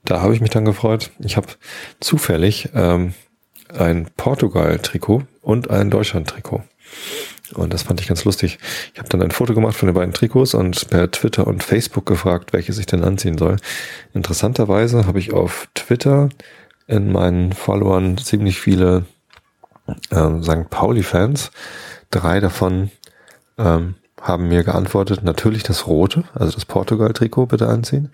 Da 0.04 0.20
habe 0.20 0.34
ich 0.34 0.40
mich 0.40 0.50
dann 0.50 0.64
gefreut. 0.64 1.10
Ich 1.18 1.36
habe 1.36 1.48
zufällig 2.00 2.70
ähm, 2.74 3.14
ein 3.76 4.08
Portugal-Trikot 4.16 5.22
und 5.40 5.70
ein 5.70 5.90
Deutschland-Trikot. 5.90 6.62
Und 7.54 7.72
das 7.72 7.82
fand 7.82 8.00
ich 8.00 8.08
ganz 8.08 8.24
lustig. 8.24 8.58
Ich 8.92 8.98
habe 8.98 9.08
dann 9.08 9.22
ein 9.22 9.30
Foto 9.30 9.54
gemacht 9.54 9.76
von 9.76 9.86
den 9.86 9.94
beiden 9.94 10.14
Trikots 10.14 10.54
und 10.54 10.88
per 10.90 11.10
Twitter 11.10 11.46
und 11.46 11.62
Facebook 11.62 12.06
gefragt, 12.06 12.52
welches 12.52 12.78
ich 12.78 12.86
denn 12.86 13.04
anziehen 13.04 13.38
soll. 13.38 13.56
Interessanterweise 14.12 15.06
habe 15.06 15.18
ich 15.18 15.32
auf 15.32 15.68
Twitter 15.74 16.30
in 16.86 17.12
meinen 17.12 17.52
Followern 17.52 18.18
ziemlich 18.18 18.60
viele 18.60 19.04
ähm, 20.10 20.42
St. 20.42 20.70
Pauli-Fans. 20.70 21.50
Drei 22.10 22.40
davon 22.40 22.90
ähm, 23.58 23.94
haben 24.24 24.48
mir 24.48 24.64
geantwortet, 24.64 25.22
natürlich 25.22 25.62
das 25.62 25.86
rote, 25.86 26.24
also 26.34 26.52
das 26.52 26.64
Portugal-Trikot 26.64 27.46
bitte 27.46 27.68
anziehen. 27.68 28.10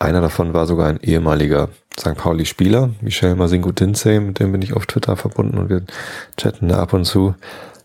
Einer 0.00 0.20
davon 0.20 0.52
war 0.52 0.66
sogar 0.66 0.88
ein 0.88 0.98
ehemaliger 1.00 1.68
St. 1.98 2.16
Pauli-Spieler, 2.16 2.90
Michel 3.00 3.36
Masingo 3.36 3.70
Dinsey, 3.70 4.18
mit 4.18 4.40
dem 4.40 4.50
bin 4.50 4.62
ich 4.62 4.74
auf 4.74 4.86
Twitter 4.86 5.16
verbunden 5.16 5.56
und 5.56 5.68
wir 5.68 5.82
chatten 6.36 6.68
da 6.68 6.80
ab 6.80 6.92
und 6.92 7.04
zu. 7.04 7.36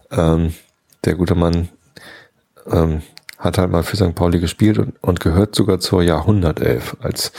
Ähm, 0.09 0.55
der 1.05 1.13
gute 1.13 1.35
Mann 1.35 1.69
ähm, 2.71 3.03
hat 3.38 3.59
halt 3.59 3.69
mal 3.69 3.83
für 3.83 3.97
St. 3.97 4.15
Pauli 4.15 4.39
gespielt 4.39 4.79
und, 4.79 4.95
und 5.01 5.19
gehört 5.19 5.53
sogar 5.53 5.79
zur 5.79 6.01
Jahrhundertelf, 6.01 6.97
als 7.01 7.31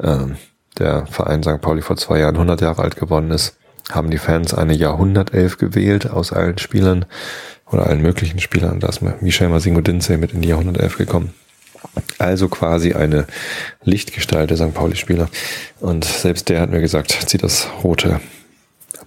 ähm, 0.00 0.36
der 0.78 1.06
Verein 1.06 1.42
St. 1.42 1.60
Pauli 1.60 1.82
vor 1.82 1.96
zwei 1.96 2.20
Jahren 2.20 2.36
100 2.36 2.60
Jahre 2.60 2.82
alt 2.82 2.94
geworden 2.94 3.32
ist, 3.32 3.56
haben 3.90 4.10
die 4.10 4.18
Fans 4.18 4.54
eine 4.54 4.74
Jahrhundertelf 4.74 5.58
gewählt 5.58 6.08
aus 6.08 6.32
allen 6.32 6.58
Spielern 6.58 7.04
oder 7.72 7.86
allen 7.86 8.02
möglichen 8.02 8.38
Spielern. 8.38 8.80
Da 8.80 8.88
ist 8.88 9.02
Michel 9.20 9.48
Masingo 9.48 9.80
Dinze 9.80 10.18
mit 10.18 10.32
in 10.32 10.42
die 10.42 10.48
Jahrhundertelf 10.48 10.98
gekommen. 10.98 11.34
Also 12.18 12.48
quasi 12.48 12.92
eine 12.92 13.26
Lichtgestalt 13.82 14.50
der 14.50 14.56
St. 14.56 14.74
Pauli-Spieler. 14.74 15.28
Und 15.80 16.04
selbst 16.04 16.48
der 16.48 16.60
hat 16.60 16.70
mir 16.70 16.80
gesagt, 16.80 17.10
zieh 17.26 17.38
das 17.38 17.68
rote 17.82 18.20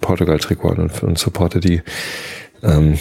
Portugal-Trikot 0.00 0.68
an 0.70 0.78
und, 0.78 1.02
und 1.02 1.18
supporte 1.18 1.60
die. 1.60 1.82
Ähm, 2.62 2.98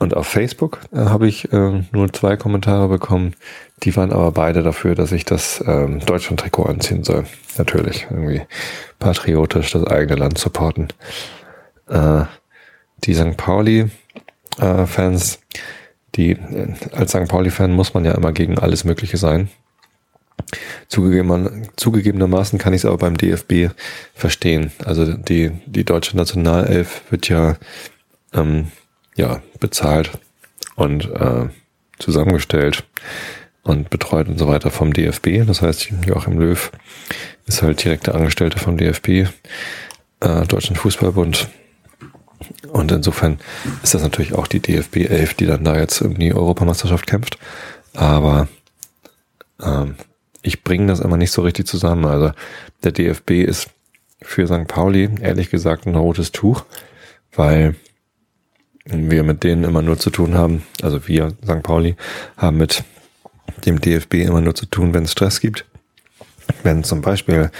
und 0.00 0.16
auf 0.16 0.26
Facebook 0.26 0.80
äh, 0.94 0.96
habe 0.96 1.28
ich 1.28 1.52
äh, 1.52 1.82
nur 1.92 2.12
zwei 2.12 2.36
Kommentare 2.36 2.88
bekommen. 2.88 3.34
Die 3.82 3.94
waren 3.96 4.12
aber 4.12 4.32
beide 4.32 4.62
dafür, 4.62 4.94
dass 4.94 5.12
ich 5.12 5.26
das 5.26 5.62
ähm, 5.66 6.00
Deutschland-Trikot 6.00 6.64
anziehen 6.64 7.04
soll. 7.04 7.26
Natürlich, 7.58 8.06
irgendwie 8.10 8.40
patriotisch 8.98 9.72
das 9.72 9.86
eigene 9.86 10.16
Land 10.16 10.38
supporten. 10.38 10.88
Äh, 11.86 12.22
die 13.04 13.14
St. 13.14 13.36
Pauli-Fans, 13.36 13.92
äh, 14.58 14.86
die 16.16 16.32
äh, 16.32 16.74
als 16.92 17.12
St. 17.12 17.28
Pauli-Fan 17.28 17.72
muss 17.72 17.94
man 17.94 18.04
ja 18.04 18.12
immer 18.12 18.32
gegen 18.32 18.58
alles 18.58 18.84
Mögliche 18.84 19.16
sein. 19.16 19.48
Zugegeben, 20.88 21.68
zugegebenermaßen 21.76 22.58
kann 22.58 22.72
ich 22.72 22.80
es 22.80 22.84
aber 22.84 22.98
beim 22.98 23.16
DFB 23.16 23.72
verstehen. 24.14 24.72
Also 24.84 25.14
die, 25.14 25.52
die 25.66 25.84
deutsche 25.84 26.16
Nationalelf 26.16 27.02
wird 27.10 27.28
ja 27.28 27.56
ähm, 28.32 28.72
ja, 29.16 29.42
bezahlt 29.60 30.12
und 30.76 31.04
äh, 31.10 31.48
zusammengestellt 31.98 32.84
und 33.62 33.90
betreut 33.90 34.28
und 34.28 34.38
so 34.38 34.48
weiter 34.48 34.70
vom 34.70 34.92
DFB. 34.92 35.46
Das 35.46 35.62
heißt, 35.62 35.90
Joachim 36.06 36.38
Löw 36.38 36.72
ist 37.46 37.62
halt 37.62 37.84
direkter 37.84 38.14
Angestellter 38.14 38.58
vom 38.58 38.76
DFB, 38.76 39.08
äh, 40.20 40.46
Deutschen 40.48 40.76
Fußballbund. 40.76 41.48
Und 42.72 42.90
insofern 42.92 43.38
ist 43.82 43.94
das 43.94 44.02
natürlich 44.02 44.34
auch 44.34 44.46
die 44.46 44.60
DFB 44.60 45.08
11, 45.08 45.34
die 45.34 45.46
dann 45.46 45.64
da 45.64 45.78
jetzt 45.78 46.00
um 46.00 46.18
die 46.18 46.34
Europameisterschaft 46.34 47.06
kämpft. 47.06 47.38
Aber 47.94 48.48
ähm, 49.62 49.96
ich 50.42 50.64
bringe 50.64 50.86
das 50.86 51.00
immer 51.00 51.16
nicht 51.16 51.32
so 51.32 51.42
richtig 51.42 51.66
zusammen. 51.66 52.06
Also 52.06 52.32
der 52.82 52.92
DFB 52.92 53.30
ist 53.42 53.70
für 54.22 54.46
St. 54.46 54.68
Pauli 54.68 55.10
ehrlich 55.20 55.50
gesagt 55.50 55.86
ein 55.86 55.94
rotes 55.94 56.32
Tuch, 56.32 56.64
weil 57.34 57.74
wir 58.84 59.22
mit 59.22 59.44
denen 59.44 59.64
immer 59.64 59.82
nur 59.82 59.98
zu 59.98 60.10
tun 60.10 60.34
haben, 60.34 60.62
also 60.82 61.06
wir, 61.06 61.32
St. 61.44 61.62
Pauli, 61.62 61.96
haben 62.36 62.56
mit 62.56 62.84
dem 63.66 63.80
DFB 63.80 64.14
immer 64.14 64.40
nur 64.40 64.54
zu 64.54 64.66
tun, 64.66 64.94
wenn 64.94 65.04
es 65.04 65.12
Stress 65.12 65.40
gibt. 65.40 65.66
Wenn 66.62 66.82
zum 66.82 67.00
Beispiel 67.00 67.50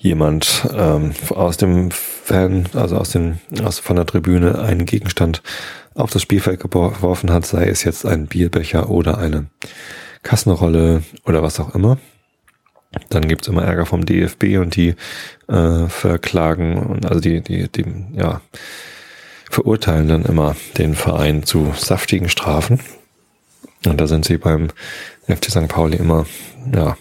jemand 0.00 0.66
ähm, 0.74 1.12
aus 1.28 1.58
dem 1.58 1.90
Fan, 1.90 2.66
also 2.74 2.96
aus 2.96 3.10
dem, 3.10 3.38
aus, 3.62 3.78
von 3.78 3.96
der 3.96 4.06
Tribüne 4.06 4.58
einen 4.58 4.86
Gegenstand 4.86 5.42
auf 5.94 6.10
das 6.10 6.22
Spielfeld 6.22 6.60
geworfen 6.60 7.30
hat, 7.30 7.46
sei 7.46 7.66
es 7.66 7.84
jetzt 7.84 8.06
ein 8.06 8.26
Bierbecher 8.26 8.88
oder 8.88 9.18
eine 9.18 9.46
Kassenrolle 10.22 11.02
oder 11.26 11.42
was 11.42 11.60
auch 11.60 11.74
immer, 11.74 11.98
dann 13.10 13.28
gibt's 13.28 13.48
immer 13.48 13.62
Ärger 13.62 13.86
vom 13.86 14.04
DFB 14.06 14.58
und 14.58 14.74
die 14.74 14.94
äh, 15.48 15.86
verklagen 15.88 16.78
und 16.78 17.06
also 17.06 17.20
die, 17.20 17.40
die, 17.42 17.68
die, 17.68 17.84
ja, 18.14 18.40
verurteilen 19.50 20.08
dann 20.08 20.24
immer 20.24 20.56
den 20.78 20.94
Verein 20.94 21.44
zu 21.44 21.72
saftigen 21.76 22.28
Strafen. 22.28 22.80
Und 23.86 24.00
da 24.00 24.06
sind 24.06 24.24
sie 24.24 24.38
beim 24.38 24.68
FC 25.26 25.50
St. 25.50 25.68
Pauli 25.68 25.96
immer, 25.96 26.26
ja, 26.74 26.96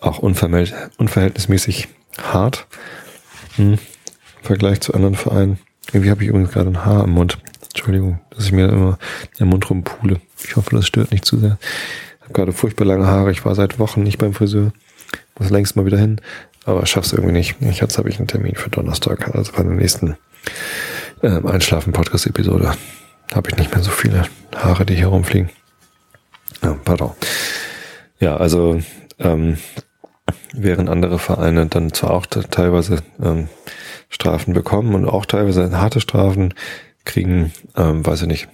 auch 0.00 0.18
unverhältnismäßig 0.18 1.88
hart 2.18 2.66
hm, 3.56 3.74
im 3.74 3.78
Vergleich 4.42 4.80
zu 4.80 4.94
anderen 4.94 5.14
Vereinen. 5.14 5.58
Irgendwie 5.92 6.10
habe 6.10 6.22
ich 6.22 6.28
übrigens 6.28 6.52
gerade 6.52 6.70
ein 6.70 6.84
Haar 6.84 7.04
im 7.04 7.10
Mund. 7.10 7.38
Entschuldigung, 7.68 8.20
dass 8.30 8.44
ich 8.44 8.52
mir 8.52 8.68
immer 8.68 8.98
den 9.38 9.48
Mund 9.48 9.68
rumpule. 9.70 10.20
Ich 10.44 10.56
hoffe, 10.56 10.74
das 10.74 10.86
stört 10.86 11.12
nicht 11.12 11.24
zu 11.24 11.38
sehr. 11.38 11.58
Ich 12.18 12.24
habe 12.24 12.32
gerade 12.32 12.52
furchtbar 12.52 12.84
lange 12.84 13.06
Haare. 13.06 13.30
Ich 13.30 13.44
war 13.44 13.54
seit 13.54 13.78
Wochen 13.78 14.02
nicht 14.02 14.18
beim 14.18 14.34
Friseur. 14.34 14.72
Muss 15.38 15.50
längst 15.50 15.76
mal 15.76 15.86
wieder 15.86 15.98
hin. 15.98 16.20
Aber 16.64 16.84
schaff's 16.86 17.12
irgendwie 17.12 17.32
nicht. 17.32 17.56
Jetzt 17.60 17.98
habe 17.98 18.08
ich 18.08 18.18
einen 18.18 18.28
Termin 18.28 18.54
für 18.54 18.70
Donnerstag, 18.70 19.34
also 19.34 19.52
bei 19.52 19.62
der 19.62 19.72
nächsten 19.72 20.16
ähm, 21.22 21.46
Einschlafen-Podcast-Episode 21.46 22.74
habe 23.34 23.50
ich 23.50 23.56
nicht 23.56 23.74
mehr 23.74 23.82
so 23.82 23.90
viele 23.90 24.26
Haare, 24.54 24.84
die 24.84 24.94
hier 24.94 25.06
rumfliegen. 25.06 25.50
Ja, 26.62 26.76
pardon. 26.84 27.12
Ja, 28.18 28.36
also 28.36 28.80
ähm, 29.18 29.56
während 30.52 30.88
andere 30.88 31.18
Vereine 31.18 31.66
dann 31.66 31.92
zwar 31.92 32.10
auch 32.10 32.26
teilweise 32.26 33.02
ähm, 33.22 33.48
Strafen 34.08 34.54
bekommen 34.54 34.94
und 34.94 35.06
auch 35.06 35.26
teilweise 35.26 35.78
harte 35.78 36.00
Strafen 36.00 36.54
kriegen, 37.04 37.52
ähm, 37.76 38.04
weiß 38.04 38.22
ich 38.22 38.28
nicht, 38.28 38.48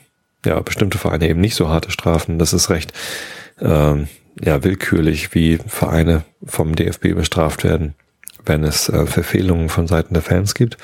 ja, 0.45 0.61
bestimmte 0.61 0.99
Vereine 0.99 1.29
eben 1.29 1.41
nicht 1.41 1.57
so 1.57 1.69
harte 1.69 1.91
Strafen. 1.91 2.39
Das 2.39 2.53
ist 2.53 2.71
recht 2.71 2.93
ähm, 3.61 4.09
ja, 4.41 4.63
willkürlich, 4.63 5.35
wie 5.35 5.59
Vereine 5.67 6.25
vom 6.45 6.77
DFB 6.77 7.15
bestraft 7.15 7.65
werden, 7.65 7.95
wenn 8.45 8.65
es 8.65 8.89
äh, 8.89 9.07
Verfehlungen 9.07 9.69
von 9.69 9.87
Seiten 9.87 10.15
der 10.15 10.23
Fans 10.23 10.55
gibt. 10.55 10.77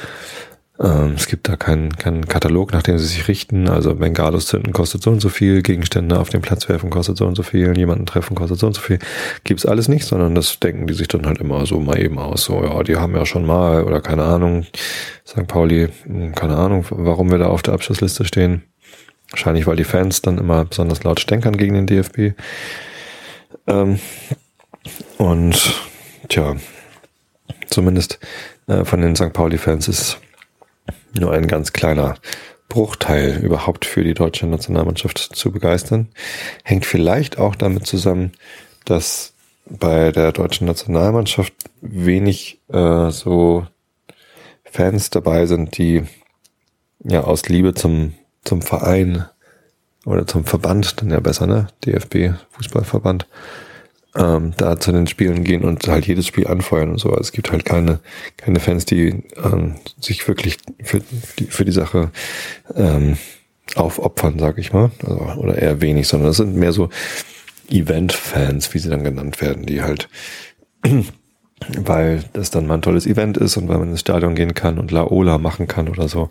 Ähm, 0.83 1.12
es 1.17 1.29
gibt 1.29 1.49
da 1.49 1.57
keinen, 1.57 1.97
keinen 1.97 2.27
Katalog, 2.27 2.73
nach 2.73 2.83
dem 2.83 2.99
sie 2.99 3.07
sich 3.07 3.29
richten. 3.29 3.69
Also 3.69 3.95
Bengalos 3.95 4.47
zünden 4.47 4.73
kostet 4.73 5.03
so 5.03 5.11
und 5.11 5.21
so 5.21 5.29
viel, 5.29 5.62
Gegenstände 5.62 6.19
auf 6.19 6.29
den 6.29 6.43
Platz 6.43 6.69
werfen 6.69 6.91
kostet 6.91 7.17
so 7.17 7.25
und 7.25 7.37
so 7.37 7.45
viel, 7.45 7.77
jemanden 7.79 8.05
treffen 8.05 8.35
kostet 8.35 8.59
so 8.59 8.67
und 8.67 8.75
so 8.75 8.81
viel. 8.81 8.99
Gibt's 9.45 9.65
alles 9.65 9.87
nicht, 9.87 10.05
sondern 10.05 10.35
das 10.35 10.59
denken 10.59 10.89
die 10.89 10.95
sich 10.95 11.07
dann 11.07 11.27
halt 11.27 11.39
immer 11.39 11.65
so 11.67 11.79
mal 11.79 12.01
eben 12.01 12.19
aus. 12.19 12.45
So, 12.45 12.65
ja, 12.65 12.83
die 12.83 12.97
haben 12.97 13.15
ja 13.15 13.25
schon 13.25 13.47
mal 13.47 13.85
oder 13.85 14.01
keine 14.01 14.25
Ahnung, 14.25 14.67
St. 15.27 15.47
Pauli, 15.47 15.89
hm, 16.05 16.35
keine 16.35 16.57
Ahnung, 16.57 16.85
warum 16.91 17.31
wir 17.31 17.39
da 17.39 17.47
auf 17.47 17.62
der 17.62 17.75
Abschlussliste 17.75 18.25
stehen. 18.25 18.65
Wahrscheinlich, 19.31 19.67
weil 19.67 19.77
die 19.77 19.85
Fans 19.85 20.21
dann 20.21 20.37
immer 20.37 20.65
besonders 20.65 21.05
laut 21.05 21.21
stänkern 21.21 21.57
gegen 21.57 21.75
den 21.75 21.87
DFB. 21.87 22.37
Ähm, 23.69 24.01
und 25.17 25.55
tja, 26.29 26.57
zumindest 27.69 28.19
äh, 28.67 28.85
von 28.85 29.01
den 29.01 29.15
St. 29.15 29.33
Pauli-Fans 29.33 29.87
ist 29.87 30.19
nur 31.14 31.33
ein 31.33 31.47
ganz 31.47 31.73
kleiner 31.73 32.16
Bruchteil 32.69 33.38
überhaupt 33.42 33.85
für 33.85 34.02
die 34.02 34.14
deutsche 34.14 34.47
Nationalmannschaft 34.47 35.19
zu 35.19 35.52
begeistern. 35.52 36.09
Hängt 36.64 36.87
vielleicht 36.87 37.38
auch 37.38 37.54
damit 37.54 37.87
zusammen, 37.87 38.33
dass 38.85 39.35
bei 39.66 40.11
der 40.11 40.33
deutschen 40.33 40.66
Nationalmannschaft 40.66 41.52
wenig 41.81 42.61
äh, 42.69 43.11
so 43.11 43.66
Fans 44.64 45.11
dabei 45.11 45.47
sind, 45.47 45.76
die 45.76 46.04
ja 47.04 47.25
aus 47.25 47.49
Liebe 47.49 47.75
zum, 47.75 48.14
zum 48.45 48.62
Verein 48.62 49.26
oder 50.07 50.26
zum 50.26 50.45
Verband, 50.45 51.00
dann 51.00 51.11
ja 51.11 51.21
besser, 51.21 51.47
ne? 51.47 51.69
DFB, 51.85 52.35
Fußballverband, 52.50 53.26
ähm, 54.14 54.52
da 54.57 54.78
zu 54.78 54.92
den 54.92 55.07
Spielen 55.07 55.45
gehen 55.45 55.64
und 55.64 55.87
halt 55.88 56.07
jedes 56.07 56.26
Spiel 56.26 56.47
anfeuern 56.47 56.90
und 56.90 56.99
so. 56.99 57.11
Also 57.11 57.21
es 57.21 57.33
gibt 57.33 57.50
halt 57.50 57.64
keine, 57.64 58.00
keine 58.37 58.61
Fans, 58.61 58.85
die 58.85 59.25
ähm, 59.42 59.76
sich 60.00 60.26
wirklich 60.28 60.59
für 60.83 61.00
die, 61.38 61.45
für 61.47 61.64
die 61.64 61.73
Sache 61.73 62.11
ähm, 62.75 63.16
aufopfern, 63.75 64.38
sag 64.38 64.59
ich 64.59 64.73
mal. 64.73 64.90
Also, 65.02 65.40
oder 65.40 65.57
eher 65.57 65.81
wenig, 65.81 66.09
sondern 66.09 66.28
das 66.28 66.37
sind 66.37 66.57
mehr 66.57 66.73
so 66.73 66.90
Event-Fans, 67.71 68.75
wie 68.75 68.78
sie 68.78 68.90
dann 68.90 69.04
genannt 69.04 69.40
werden, 69.40 69.64
die 69.64 69.83
halt, 69.83 70.09
weil 71.78 72.25
das 72.35 72.50
dann 72.50 72.66
mal 72.66 72.75
ein 72.75 72.83
tolles 72.83 73.07
Event 73.07 73.38
ist 73.38 73.57
und 73.57 73.69
weil 73.69 73.78
man 73.78 73.90
ins 73.90 74.00
Stadion 74.00 74.35
gehen 74.35 74.52
kann 74.52 74.78
und 74.78 74.90
Laola 74.90 75.38
machen 75.38 75.69
kann 75.69 75.88
oder 75.88 76.09
so, 76.09 76.28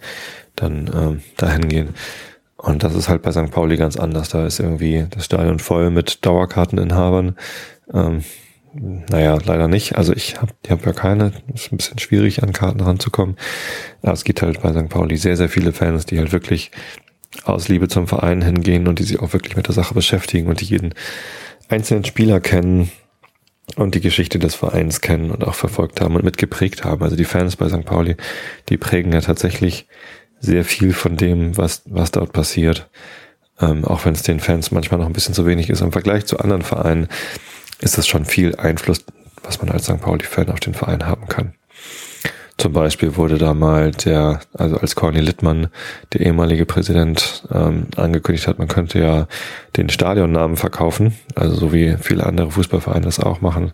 dann 0.56 0.92
ähm, 0.94 1.22
dahin 1.38 1.68
gehen. 1.68 1.90
Und 2.62 2.84
das 2.84 2.94
ist 2.94 3.10
halt 3.10 3.24
bei 3.24 3.32
St. 3.32 3.50
Pauli 3.50 3.76
ganz 3.76 3.98
anders. 3.98 4.30
Da 4.30 4.46
ist 4.46 4.60
irgendwie 4.60 5.08
das 5.10 5.26
Stadion 5.26 5.58
voll 5.58 5.90
mit 5.90 6.24
Dauerkarteninhabern. 6.24 7.36
Ähm, 7.92 8.24
naja, 8.74 9.40
leider 9.44 9.68
nicht. 9.68 9.98
Also 9.98 10.14
ich 10.14 10.40
habe 10.40 10.54
hab 10.70 10.86
ja 10.86 10.94
keine. 10.94 11.34
Ist 11.54 11.72
ein 11.72 11.78
bisschen 11.78 11.98
schwierig, 11.98 12.44
an 12.44 12.54
Karten 12.54 12.82
ranzukommen. 12.82 13.36
Aber 14.04 14.14
es 14.14 14.24
gibt 14.24 14.44
halt 14.44 14.62
bei 14.62 14.72
St. 14.74 14.90
Pauli 14.90 15.18
sehr, 15.18 15.38
sehr 15.38 15.50
viele 15.50 15.74
Fans, 15.74 16.06
die 16.06 16.20
halt 16.20 16.32
wirklich 16.34 16.70
aus 17.46 17.68
Liebe 17.68 17.88
zum 17.88 18.08
Verein 18.08 18.44
hingehen 18.44 18.88
und 18.88 19.00
die 19.00 19.04
sich 19.04 19.20
auch 19.20 19.34
wirklich 19.34 19.56
mit 19.56 19.68
der 19.68 19.74
Sache 19.74 19.96
beschäftigen 19.96 20.48
und 20.48 20.62
die 20.62 20.66
jeden 20.66 20.94
einzelnen 21.68 22.06
Spieler 22.06 22.40
kennen 22.42 22.92
und 23.76 23.96
die 23.96 24.02
Geschichte 24.02 24.38
des 24.38 24.54
Vereins 24.54 25.02
kennen 25.02 25.32
und 25.32 25.48
auch 25.48 25.56
verfolgt 25.56 26.00
haben 26.00 26.16
und 26.16 26.24
mitgeprägt 26.24 26.84
haben. 26.84 27.02
Also 27.02 27.16
die 27.16 27.26
Fans 27.26 27.56
bei 27.56 27.70
St. 27.70 27.86
Pauli, 27.86 28.18
die 28.70 28.78
prägen 28.78 29.14
ja 29.14 29.22
tatsächlich 29.22 29.88
sehr 30.42 30.66
viel 30.66 30.92
von 30.92 31.16
dem, 31.16 31.58
was, 31.58 31.84
was 31.86 32.12
dort 32.12 32.34
passiert. 32.34 32.90
Ähm, 33.60 33.86
auch 33.86 34.06
wenn 34.06 34.14
es 34.14 34.24
den 34.24 34.40
Fans 34.40 34.72
manchmal 34.72 35.00
noch 35.00 35.08
ein 35.08 35.14
bisschen 35.14 35.36
zu 35.36 35.46
wenig 35.46 35.70
ist. 35.70 35.82
Im 35.82 35.92
Vergleich 35.92 36.26
zu 36.26 36.40
anderen 36.40 36.64
Vereinen 36.64 37.08
ist 37.80 37.98
das 37.98 38.08
schon 38.08 38.26
viel 38.26 38.56
Einfluss, 38.56 39.06
was 39.44 39.62
man 39.62 39.70
als 39.70 39.86
St. 39.86 40.02
Pauli-Fan 40.02 40.50
auf 40.50 40.60
den 40.60 40.74
Verein 40.74 41.06
haben 41.06 41.28
kann. 41.28 41.54
Zum 42.58 42.74
Beispiel 42.74 43.16
wurde 43.16 43.38
da 43.38 43.54
mal 43.54 43.92
der, 43.92 44.42
also 44.54 44.78
als 44.78 44.96
Corny 44.96 45.20
Littmann, 45.20 45.70
der 46.14 46.22
ehemalige 46.22 46.66
Präsident, 46.66 47.44
ähm, 47.52 47.88
angekündigt 47.96 48.48
hat, 48.48 48.60
man 48.60 48.68
könnte 48.68 49.00
ja 49.00 49.28
den 49.78 49.90
Stadionnamen 49.90 50.58
verkaufen, 50.58 51.16
also 51.34 51.56
so 51.56 51.74
wie 51.74 51.98
viele 52.00 52.26
andere 52.26 52.52
Fußballvereine 52.52 53.06
das 53.06 53.20
auch 53.20 53.42
machen, 53.42 53.74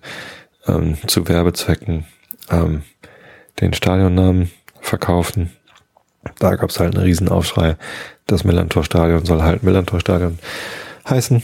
ähm, 0.67 0.97
zu 1.05 1.27
Werbezwecken 1.27 2.05
ähm, 2.49 2.83
den 3.59 3.73
Stadionnamen 3.73 4.51
verkaufen 4.79 5.51
da 6.39 6.55
gab 6.55 6.69
es 6.69 6.79
halt 6.79 6.95
einen 6.95 7.03
riesen 7.03 7.29
Aufschrei. 7.29 7.77
Das 8.25 8.43
Millantor-Stadion 8.43 9.25
soll 9.25 9.41
halt 9.41 9.63
Millantor-Stadion 9.63 10.39
heißen. 11.09 11.41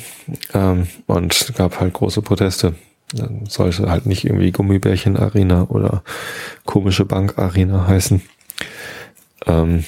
Ähm, 0.54 0.88
und 1.08 1.54
gab 1.56 1.80
halt 1.80 1.94
große 1.94 2.22
Proteste. 2.22 2.76
Dann 3.14 3.46
sollte 3.48 3.90
halt 3.90 4.06
nicht 4.06 4.26
irgendwie 4.26 4.52
Gummibärchen-Arena 4.52 5.68
oder 5.70 6.04
komische 6.66 7.06
Bank-Arena 7.06 7.88
heißen. 7.88 8.22
Ähm, 9.46 9.86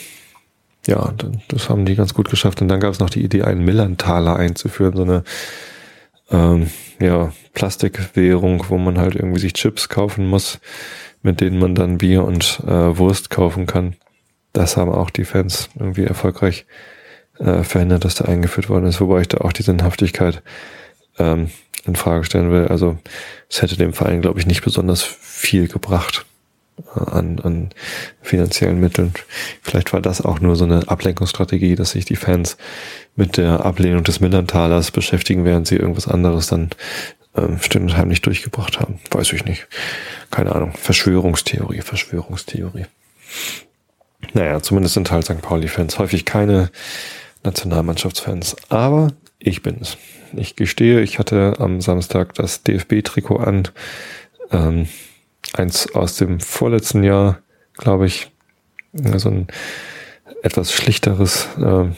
ja, 0.88 1.13
das 1.47 1.69
haben 1.69 1.86
die 1.86 1.95
ganz 1.95 2.13
gut 2.13 2.29
geschafft. 2.29 2.62
Und 2.62 2.67
dann 2.67 2.79
gab 2.79 2.93
es 2.93 2.99
noch 2.99 3.10
die 3.10 3.23
Idee, 3.23 3.43
einen 3.43 3.65
Millantaler 3.65 4.36
einzuführen, 4.36 4.95
so 4.95 5.03
eine 5.03 5.23
ähm, 6.29 6.69
ja, 6.99 7.34
Plastikwährung, 7.53 8.65
wo 8.69 8.77
man 8.77 8.99
halt 8.99 9.15
irgendwie 9.15 9.39
sich 9.39 9.53
Chips 9.53 9.89
kaufen 9.89 10.27
muss, 10.27 10.60
mit 11.23 11.41
denen 11.41 11.58
man 11.58 11.73
dann 11.73 11.97
Bier 11.97 12.23
und 12.23 12.62
äh, 12.67 12.97
Wurst 12.97 13.29
kaufen 13.29 13.65
kann 13.65 13.95
das 14.56 14.78
haben 14.78 14.91
auch 14.91 15.10
die 15.10 15.26
Fans 15.26 15.70
irgendwie 15.78 16.06
erfolgreich 16.06 16.65
äh, 17.39 17.63
verhindert, 17.63 18.06
dass 18.06 18.15
da 18.15 18.26
eingeführt 18.26 18.70
worden 18.70 18.86
ist, 18.86 19.02
wobei 19.02 19.22
ich 19.22 19.28
da 19.28 19.39
auch 19.39 19.54
die 19.54 19.63
Sinnhaftigkeit 19.63 20.41
ähm, 21.20 21.52
in 21.86 21.96
Frage 21.96 22.24
stellen 22.24 22.52
will. 22.52 22.68
Also 22.68 22.98
es 23.50 23.62
hätte 23.62 23.78
dem 23.78 23.94
Verein, 23.94 24.22
glaube 24.22 24.39
ich, 24.39 24.46
nicht 24.46 24.63
besonders 24.63 25.04
viel 25.04 25.68
gebracht 25.68 26.26
äh, 26.96 27.00
an, 27.00 27.39
an 27.39 27.70
finanziellen 28.22 28.80
Mitteln. 28.80 29.13
Vielleicht 29.62 29.94
war 29.94 30.02
das 30.02 30.22
auch 30.22 30.39
nur 30.39 30.56
so 30.56 30.65
eine 30.65 30.88
Ablenkungsstrategie, 30.88 31.76
dass 31.76 31.91
sich 31.91 32.06
die 32.06 32.15
Fans 32.15 32.58
mit 33.15 33.38
der 33.38 33.65
Ablehnung 33.65 34.04
des 34.04 34.22
Millantalers 34.22 34.91
beschäftigen, 34.91 35.46
während 35.46 35.68
sie 35.68 35.76
irgendwas 35.76 36.08
anderes 36.08 36.48
dann 36.48 36.70
ähm, 37.36 37.60
still 37.62 37.94
heimlich 37.96 38.22
durchgebracht 38.22 38.80
haben. 38.80 39.00
Weiß 39.12 39.34
ich 39.34 39.44
nicht. 39.44 39.68
Keine 40.32 40.56
Ahnung. 40.56 40.72
Verschwörungstheorie, 40.74 41.82
Verschwörungstheorie. 41.82 42.86
Naja, 44.34 44.62
zumindest 44.62 44.95
sind 44.95 45.12
halt 45.12 45.25
St. 45.25 45.41
Pauli-Fans 45.41 45.99
häufig 45.99 46.25
keine 46.25 46.69
Nationalmannschaftsfans. 47.43 48.56
Aber 48.69 49.13
ich 49.39 49.62
bin 49.62 49.78
es. 49.82 49.97
Ich 50.34 50.56
gestehe, 50.56 51.01
ich 51.01 51.19
hatte 51.19 51.56
am 51.60 51.82
Samstag 51.82 52.34
das 52.34 52.63
DFB-Trikot 52.63 53.38
an. 53.38 53.67
Ähm, 54.51 54.88
eins 55.54 55.93
aus 55.93 56.17
dem 56.17 56.39
vorletzten 56.39 57.04
Jahr, 57.04 57.39
glaube 57.78 58.08
ich. 58.08 58.32
Also 59.04 59.30
ein 59.30 59.47
etwas 60.41 60.73
schlichteres. 60.73 61.47
Äh, 61.58 61.89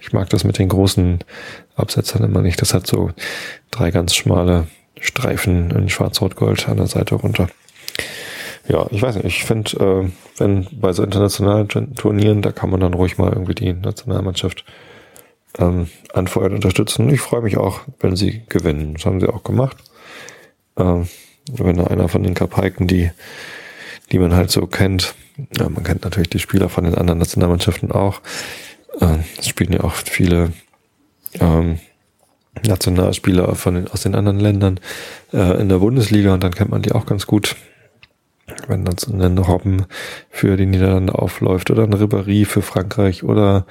ich 0.00 0.12
mag 0.12 0.28
das 0.30 0.44
mit 0.44 0.58
den 0.58 0.68
großen 0.68 1.20
Absetzern 1.74 2.24
immer 2.24 2.42
nicht. 2.42 2.60
Das 2.60 2.74
hat 2.74 2.86
so 2.86 3.10
drei 3.70 3.90
ganz 3.90 4.14
schmale 4.14 4.66
Streifen 5.00 5.70
in 5.70 5.88
Schwarz-Rot-Gold 5.88 6.68
an 6.68 6.78
der 6.78 6.86
Seite 6.86 7.14
runter 7.14 7.48
ja, 8.68 8.86
ich 8.90 9.00
weiß 9.00 9.16
nicht, 9.16 9.26
ich 9.26 9.44
finde, 9.44 9.76
äh, 9.78 10.10
wenn 10.38 10.66
bei 10.72 10.92
so 10.92 11.02
internationalen 11.02 11.68
Turnieren, 11.68 12.42
da 12.42 12.52
kann 12.52 12.70
man 12.70 12.80
dann 12.80 12.94
ruhig 12.94 13.18
mal 13.18 13.32
irgendwie 13.32 13.54
die 13.54 13.72
Nationalmannschaft 13.72 14.64
ähm, 15.58 15.88
anfeuern, 16.12 16.54
unterstützen. 16.54 17.08
Ich 17.10 17.20
freue 17.20 17.42
mich 17.42 17.56
auch, 17.56 17.80
wenn 18.00 18.16
sie 18.16 18.42
gewinnen. 18.48 18.94
Das 18.94 19.06
haben 19.06 19.20
sie 19.20 19.28
auch 19.28 19.44
gemacht. 19.44 19.76
Ähm, 20.76 21.08
wenn 21.52 21.76
da 21.76 21.84
einer 21.84 22.08
von 22.08 22.22
den 22.22 22.34
Kapaiken, 22.34 22.86
die, 22.86 23.10
die 24.10 24.18
man 24.18 24.34
halt 24.34 24.50
so 24.50 24.66
kennt, 24.66 25.14
ja, 25.56 25.68
man 25.68 25.84
kennt 25.84 26.04
natürlich 26.04 26.30
die 26.30 26.38
Spieler 26.38 26.68
von 26.68 26.84
den 26.84 26.94
anderen 26.94 27.18
Nationalmannschaften 27.18 27.92
auch. 27.92 28.20
Äh, 29.00 29.18
es 29.38 29.48
spielen 29.48 29.72
ja 29.72 29.84
auch 29.84 29.94
viele 29.94 30.52
ähm, 31.40 31.78
Nationalspieler 32.66 33.54
von 33.54 33.74
den, 33.74 33.88
aus 33.88 34.02
den 34.02 34.14
anderen 34.14 34.40
Ländern 34.40 34.80
äh, 35.32 35.60
in 35.60 35.68
der 35.68 35.78
Bundesliga 35.78 36.34
und 36.34 36.42
dann 36.42 36.54
kennt 36.54 36.70
man 36.70 36.82
die 36.82 36.92
auch 36.92 37.06
ganz 37.06 37.26
gut 37.26 37.54
wenn 38.68 38.84
dann 38.84 38.98
so 38.98 39.12
ein 39.12 39.38
Robben 39.38 39.86
für 40.30 40.56
die 40.56 40.66
Niederlande 40.66 41.14
aufläuft 41.14 41.70
oder 41.70 41.84
ein 41.84 41.94
Ribéry 41.94 42.44
für 42.44 42.62
Frankreich 42.62 43.24
oder 43.24 43.66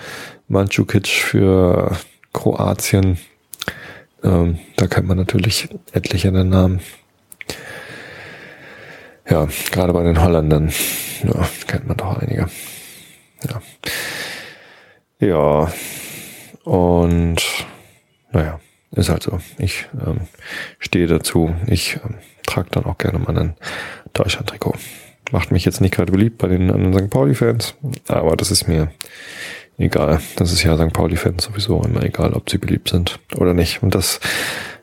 Mandzukic 0.48 1.08
für 1.08 1.98
Kroatien, 2.34 3.18
ähm, 4.24 4.60
da 4.78 4.88
kennt 4.88 5.08
man 5.08 5.18
natürlich 5.18 5.70
etliche 5.92 6.32
der 6.32 6.44
Namen. 6.44 6.82
Ja, 9.30 9.48
gerade 9.72 9.94
bei 9.94 10.04
den 10.04 10.22
Holländern, 10.22 10.72
ja, 11.24 11.48
kennt 11.68 11.88
man 11.88 11.98
doch 11.98 12.18
einige. 12.20 12.48
Ja. 13.50 13.62
Ja. 15.20 15.74
Und 16.64 17.42
naja, 18.32 18.60
ist 18.92 19.10
halt 19.10 19.24
so. 19.24 19.40
Ich 19.58 19.88
ähm, 20.06 20.22
stehe 20.80 21.08
dazu. 21.08 21.54
Ich 21.68 22.00
ähm, 22.04 22.16
trage 22.46 22.70
dann 22.72 22.86
auch 22.86 22.98
gerne 22.98 23.20
mal 23.20 23.38
ein 23.38 23.56
Deutschland-Trikot. 24.16 24.76
Macht 25.32 25.52
mich 25.52 25.66
jetzt 25.66 25.82
nicht 25.82 25.94
gerade 25.94 26.12
beliebt 26.12 26.38
bei 26.38 26.48
den 26.48 26.72
anderen 26.72 26.94
St. 26.94 27.10
Pauli-Fans, 27.10 27.76
aber 28.08 28.36
das 28.36 28.52
ist 28.52 28.68
mir 28.68 28.92
egal. 29.78 30.22
Das 30.36 30.52
ist 30.52 30.64
ja 30.64 30.78
St. 30.78 30.94
Pauli-Fans 30.94 31.44
sowieso 31.44 31.82
immer 31.84 32.04
egal, 32.04 32.34
ob 32.34 32.50
sie 32.50 32.58
beliebt 32.58 32.90
sind 32.90 33.20
oder 33.36 33.54
nicht. 33.54 33.82
Und 33.82 33.96
das 33.96 34.20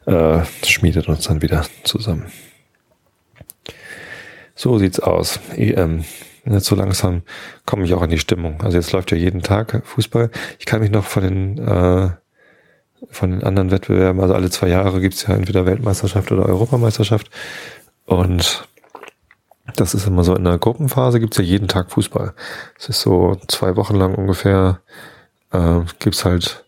äh, 0.07 0.41
schmiedet 0.65 1.09
uns 1.09 1.25
dann 1.25 1.43
wieder 1.43 1.65
zusammen. 1.85 2.27
So 4.55 4.79
sieht's 4.79 5.01
aus. 5.01 5.41
EM. 5.57 6.05
Jetzt 6.45 6.67
so 6.67 6.75
langsam 6.75 7.23
komme 7.67 7.85
ich 7.85 7.95
auch 7.95 8.03
in 8.03 8.11
die 8.11 8.19
Stimmung. 8.19 8.61
Also 8.63 8.77
jetzt 8.77 8.93
läuft 8.93 9.13
ja 9.13 9.17
jeden 9.17 9.43
Tag 9.43 9.83
Fußball. 9.85 10.31
Ich 10.59 10.67
kann 10.67 10.81
mich 10.81 10.91
noch 10.91 11.05
von 11.05 11.23
den 11.23 11.59
äh, 11.59 12.11
von 13.11 13.31
den 13.31 13.43
anderen 13.43 13.71
Wettbewerben, 13.71 14.21
also 14.21 14.35
alle 14.35 14.51
zwei 14.51 14.69
Jahre 14.69 15.01
gibt's 15.01 15.27
ja 15.27 15.35
entweder 15.35 15.67
Weltmeisterschaft 15.67 16.31
oder 16.31 16.47
Europameisterschaft. 16.47 17.31
Und 18.05 18.69
das 19.77 19.95
ist 19.95 20.07
immer 20.07 20.25
so 20.25 20.35
in 20.35 20.45
der 20.45 20.59
Gruppenphase 20.59 21.21
gibt's 21.21 21.39
ja 21.39 21.45
jeden 21.45 21.69
Tag 21.69 21.91
Fußball. 21.91 22.35
Es 22.79 22.89
ist 22.89 23.01
so 23.01 23.37
zwei 23.49 23.77
Wochen 23.77 23.95
lang 23.95 24.15
ungefähr, 24.15 24.81
äh, 25.53 25.81
gibt's 25.99 26.25
halt 26.25 26.65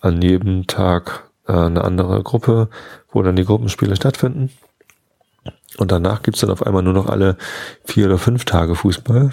an 0.00 0.22
jedem 0.22 0.66
Tag 0.66 1.24
äh, 1.48 1.52
eine 1.52 1.84
andere 1.84 2.22
Gruppe, 2.22 2.68
wo 3.10 3.22
dann 3.22 3.36
die 3.36 3.44
Gruppenspiele 3.44 3.96
stattfinden. 3.96 4.50
Und 5.78 5.92
danach 5.92 6.22
gibt's 6.22 6.40
dann 6.40 6.50
auf 6.50 6.64
einmal 6.64 6.82
nur 6.82 6.92
noch 6.92 7.08
alle 7.08 7.36
vier 7.84 8.06
oder 8.06 8.18
fünf 8.18 8.44
Tage 8.44 8.74
Fußball. 8.74 9.30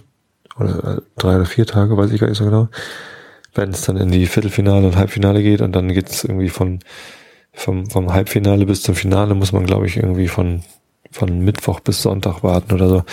Oder 0.60 0.98
äh, 0.98 1.02
drei 1.18 1.36
oder 1.36 1.46
vier 1.46 1.66
Tage, 1.66 1.98
weiß 1.98 2.12
ich 2.12 2.20
gar 2.20 2.28
nicht 2.28 2.38
so 2.38 2.46
genau. 2.46 2.70
Wenn 3.54 3.70
es 3.70 3.82
dann 3.82 3.98
in 3.98 4.12
die 4.12 4.26
Viertelfinale 4.26 4.88
und 4.88 4.96
Halbfinale 4.96 5.44
geht 5.44 5.62
und 5.62 5.74
dann 5.74 5.90
geht's 5.90 6.24
irgendwie 6.24 6.50
von 6.50 6.80
vom, 7.54 7.90
vom 7.90 8.12
Halbfinale 8.12 8.66
bis 8.66 8.82
zum 8.82 8.96
Finale 8.96 9.36
muss 9.36 9.52
man, 9.52 9.66
glaube 9.66 9.86
ich, 9.86 9.98
irgendwie 9.98 10.28
von, 10.28 10.64
von 11.14 11.40
Mittwoch 11.40 11.80
bis 11.80 12.02
Sonntag 12.02 12.44
warten 12.44 12.74
oder 12.74 12.90
so. 12.90 13.04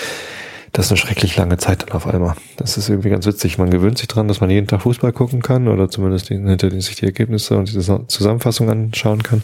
Das 0.72 0.86
ist 0.86 0.92
eine 0.92 0.98
schrecklich 0.98 1.36
lange 1.36 1.58
Zeit 1.58 1.82
dann 1.82 1.92
auf 1.92 2.06
einmal. 2.06 2.36
Das 2.56 2.76
ist 2.76 2.88
irgendwie 2.88 3.10
ganz 3.10 3.26
witzig. 3.26 3.58
Man 3.58 3.70
gewöhnt 3.70 3.98
sich 3.98 4.06
dran, 4.06 4.28
dass 4.28 4.40
man 4.40 4.50
jeden 4.50 4.68
Tag 4.68 4.82
Fußball 4.82 5.12
gucken 5.12 5.42
kann 5.42 5.66
oder 5.66 5.90
zumindest 5.90 6.28
hinter 6.28 6.70
sich 6.80 6.94
die 6.94 7.06
Ergebnisse 7.06 7.56
und 7.56 7.68
diese 7.68 8.06
Zusammenfassung 8.06 8.70
anschauen 8.70 9.22
kann. 9.22 9.42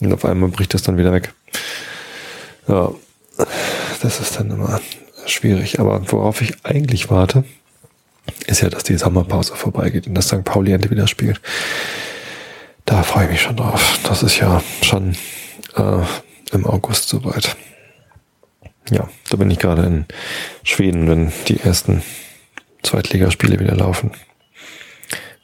Und 0.00 0.12
auf 0.12 0.24
einmal 0.24 0.48
bricht 0.48 0.72
das 0.72 0.82
dann 0.82 0.96
wieder 0.96 1.12
weg. 1.12 1.34
Ja, 2.68 2.90
das 4.02 4.20
ist 4.20 4.38
dann 4.38 4.50
immer 4.50 4.80
schwierig. 5.26 5.78
Aber 5.78 6.00
worauf 6.10 6.40
ich 6.40 6.54
eigentlich 6.62 7.10
warte, 7.10 7.44
ist 8.46 8.62
ja, 8.62 8.70
dass 8.70 8.84
die 8.84 8.96
Sommerpause 8.96 9.54
vorbeigeht 9.54 10.06
und 10.06 10.14
dass 10.14 10.28
St. 10.28 10.44
Pauli 10.44 10.72
endlich 10.72 10.90
wieder 10.90 11.06
spielt. 11.06 11.40
Da 12.86 13.02
freue 13.02 13.24
ich 13.24 13.30
mich 13.32 13.42
schon 13.42 13.56
drauf. 13.56 13.98
Das 14.04 14.22
ist 14.22 14.38
ja 14.38 14.62
schon 14.82 15.16
äh, 15.76 16.02
im 16.52 16.66
August 16.66 17.08
soweit. 17.08 17.56
Ja, 18.90 19.08
da 19.28 19.36
bin 19.36 19.50
ich 19.50 19.58
gerade 19.58 19.82
in 19.82 20.06
Schweden, 20.64 21.08
wenn 21.08 21.32
die 21.48 21.60
ersten 21.60 22.02
Zweitligaspiele 22.82 23.60
wieder 23.60 23.76
laufen. 23.76 24.12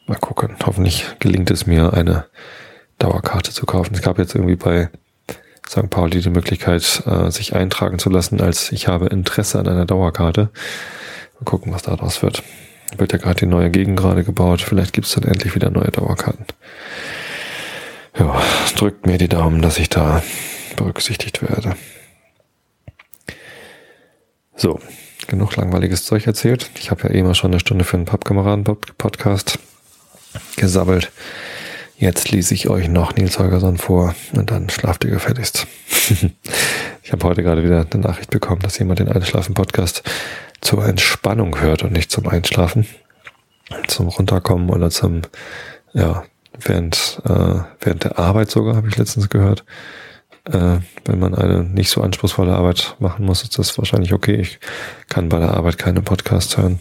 Mal 0.07 0.19
gucken. 0.19 0.57
Hoffentlich 0.65 1.05
gelingt 1.19 1.51
es 1.51 1.67
mir, 1.67 1.93
eine 1.93 2.27
Dauerkarte 2.99 3.53
zu 3.53 3.67
kaufen. 3.67 3.95
Es 3.95 4.03
gab 4.03 4.19
jetzt 4.19 4.35
irgendwie 4.35 4.57
bei 4.57 4.89
St. 5.69 5.91
Pauli 5.91 6.21
die 6.21 6.31
Möglichkeit, 6.31 7.03
äh, 7.07 7.31
sich 7.31 7.55
eintragen 7.55 7.99
zu 7.99 8.09
lassen, 8.09 8.41
als 8.41 8.73
ich 8.73 8.89
habe 8.89 9.07
Interesse 9.07 9.59
an 9.59 9.69
einer 9.69 9.85
Dauerkarte. 9.85 10.51
Mal 11.35 11.45
gucken, 11.45 11.73
was 11.73 11.83
daraus 11.83 12.23
wird. 12.23 12.43
Wird 12.97 13.13
ja 13.13 13.19
gerade 13.19 13.41
die 13.41 13.47
neue 13.47 13.71
Gegend 13.71 13.99
gerade 13.99 14.25
gebaut. 14.25 14.63
Vielleicht 14.63 14.93
gibt's 14.93 15.13
dann 15.13 15.25
endlich 15.25 15.55
wieder 15.55 15.71
neue 15.71 15.91
Dauerkarten. 15.91 16.47
Ja, 18.19 18.41
drückt 18.77 19.07
mir 19.07 19.19
die 19.19 19.29
Daumen, 19.29 19.61
dass 19.61 19.79
ich 19.79 19.91
da 19.91 20.23
berücksichtigt 20.77 21.43
werde. 21.43 21.77
So, 24.55 24.81
genug 25.27 25.57
langweiliges 25.57 26.05
Zeug 26.05 26.27
erzählt. 26.27 26.71
Ich 26.79 26.91
habe 26.91 27.03
ja 27.05 27.11
eh 27.11 27.23
mal 27.23 27.35
schon 27.35 27.51
eine 27.51 27.61
Stunde 27.61 27.85
für 27.85 27.97
einen 27.97 28.07
Pappkameraden-Podcast 28.07 29.59
gesabbelt. 30.57 31.13
Jetzt 31.99 32.31
lese 32.31 32.55
ich 32.55 32.69
euch 32.69 32.89
noch 32.89 33.17
Nils 33.17 33.39
Holgersson 33.39 33.79
vor 33.79 34.15
und 34.35 34.51
dann 34.51 34.69
schlaft 34.69 35.05
ihr 35.05 35.11
gefälligst. 35.11 35.67
ich 37.03 37.13
habe 37.13 37.27
heute 37.27 37.43
gerade 37.43 37.65
wieder 37.65 37.87
eine 37.91 38.03
Nachricht 38.03 38.31
bekommen, 38.31 38.61
dass 38.61 38.79
jemand 38.79 38.99
den 38.99 39.09
Einschlafen-Podcast 39.09 40.03
zur 40.61 40.87
Entspannung 40.87 41.61
hört 41.61 41.83
und 41.83 41.93
nicht 41.93 42.11
zum 42.11 42.29
Einschlafen. 42.29 42.87
Zum 43.89 44.09
Runterkommen 44.09 44.71
oder 44.71 44.91
zum, 44.91 45.23
ja, 45.93 46.25
während, 46.61 47.21
äh, 47.25 47.61
während 47.81 48.05
der 48.05 48.19
Arbeit 48.19 48.51
sogar, 48.51 48.77
habe 48.77 48.89
ich 48.89 48.97
letztens 48.97 49.29
gehört. 49.29 49.65
Äh, 50.47 50.79
wenn 51.05 51.19
man 51.19 51.35
eine 51.35 51.65
nicht 51.65 51.91
so 51.91 52.03
anspruchsvolle 52.03 52.55
Arbeit 52.55 52.97
machen 52.99 53.25
muss, 53.25 53.43
ist 53.43 53.59
das 53.59 53.77
wahrscheinlich 53.79 54.13
okay. 54.13 54.37
Ich 54.37 54.59
kann 55.09 55.29
bei 55.29 55.39
der 55.39 55.55
Arbeit 55.55 55.79
keine 55.79 56.03
Podcasts 56.03 56.57
hören. 56.57 56.81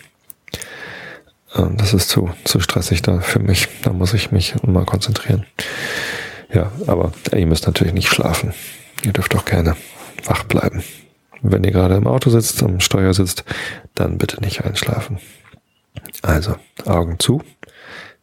Ähm, 1.55 1.77
das 1.77 1.93
ist 1.93 2.09
zu, 2.09 2.29
zu 2.43 2.59
stressig 2.59 3.01
da 3.01 3.19
für 3.21 3.39
mich. 3.39 3.67
Da 3.83 3.91
muss 3.91 4.13
ich 4.13 4.31
mich 4.31 4.55
mal 4.63 4.85
konzentrieren. 4.85 5.45
Ja, 6.53 6.71
aber 6.87 7.11
ihr 7.35 7.45
müsst 7.47 7.65
natürlich 7.65 7.93
nicht 7.93 8.09
schlafen. 8.09 8.53
Ihr 9.03 9.13
dürft 9.13 9.35
auch 9.35 9.45
gerne 9.45 9.75
wach 10.25 10.43
bleiben. 10.43 10.83
Wenn 11.41 11.63
ihr 11.63 11.71
gerade 11.71 11.95
im 11.95 12.07
Auto 12.07 12.29
sitzt, 12.29 12.61
am 12.63 12.79
Steuer 12.79 13.13
sitzt, 13.13 13.43
dann 13.93 14.17
bitte 14.17 14.41
nicht 14.41 14.63
einschlafen. 14.63 15.19
Also, 16.21 16.55
Augen 16.85 17.19
zu, 17.19 17.43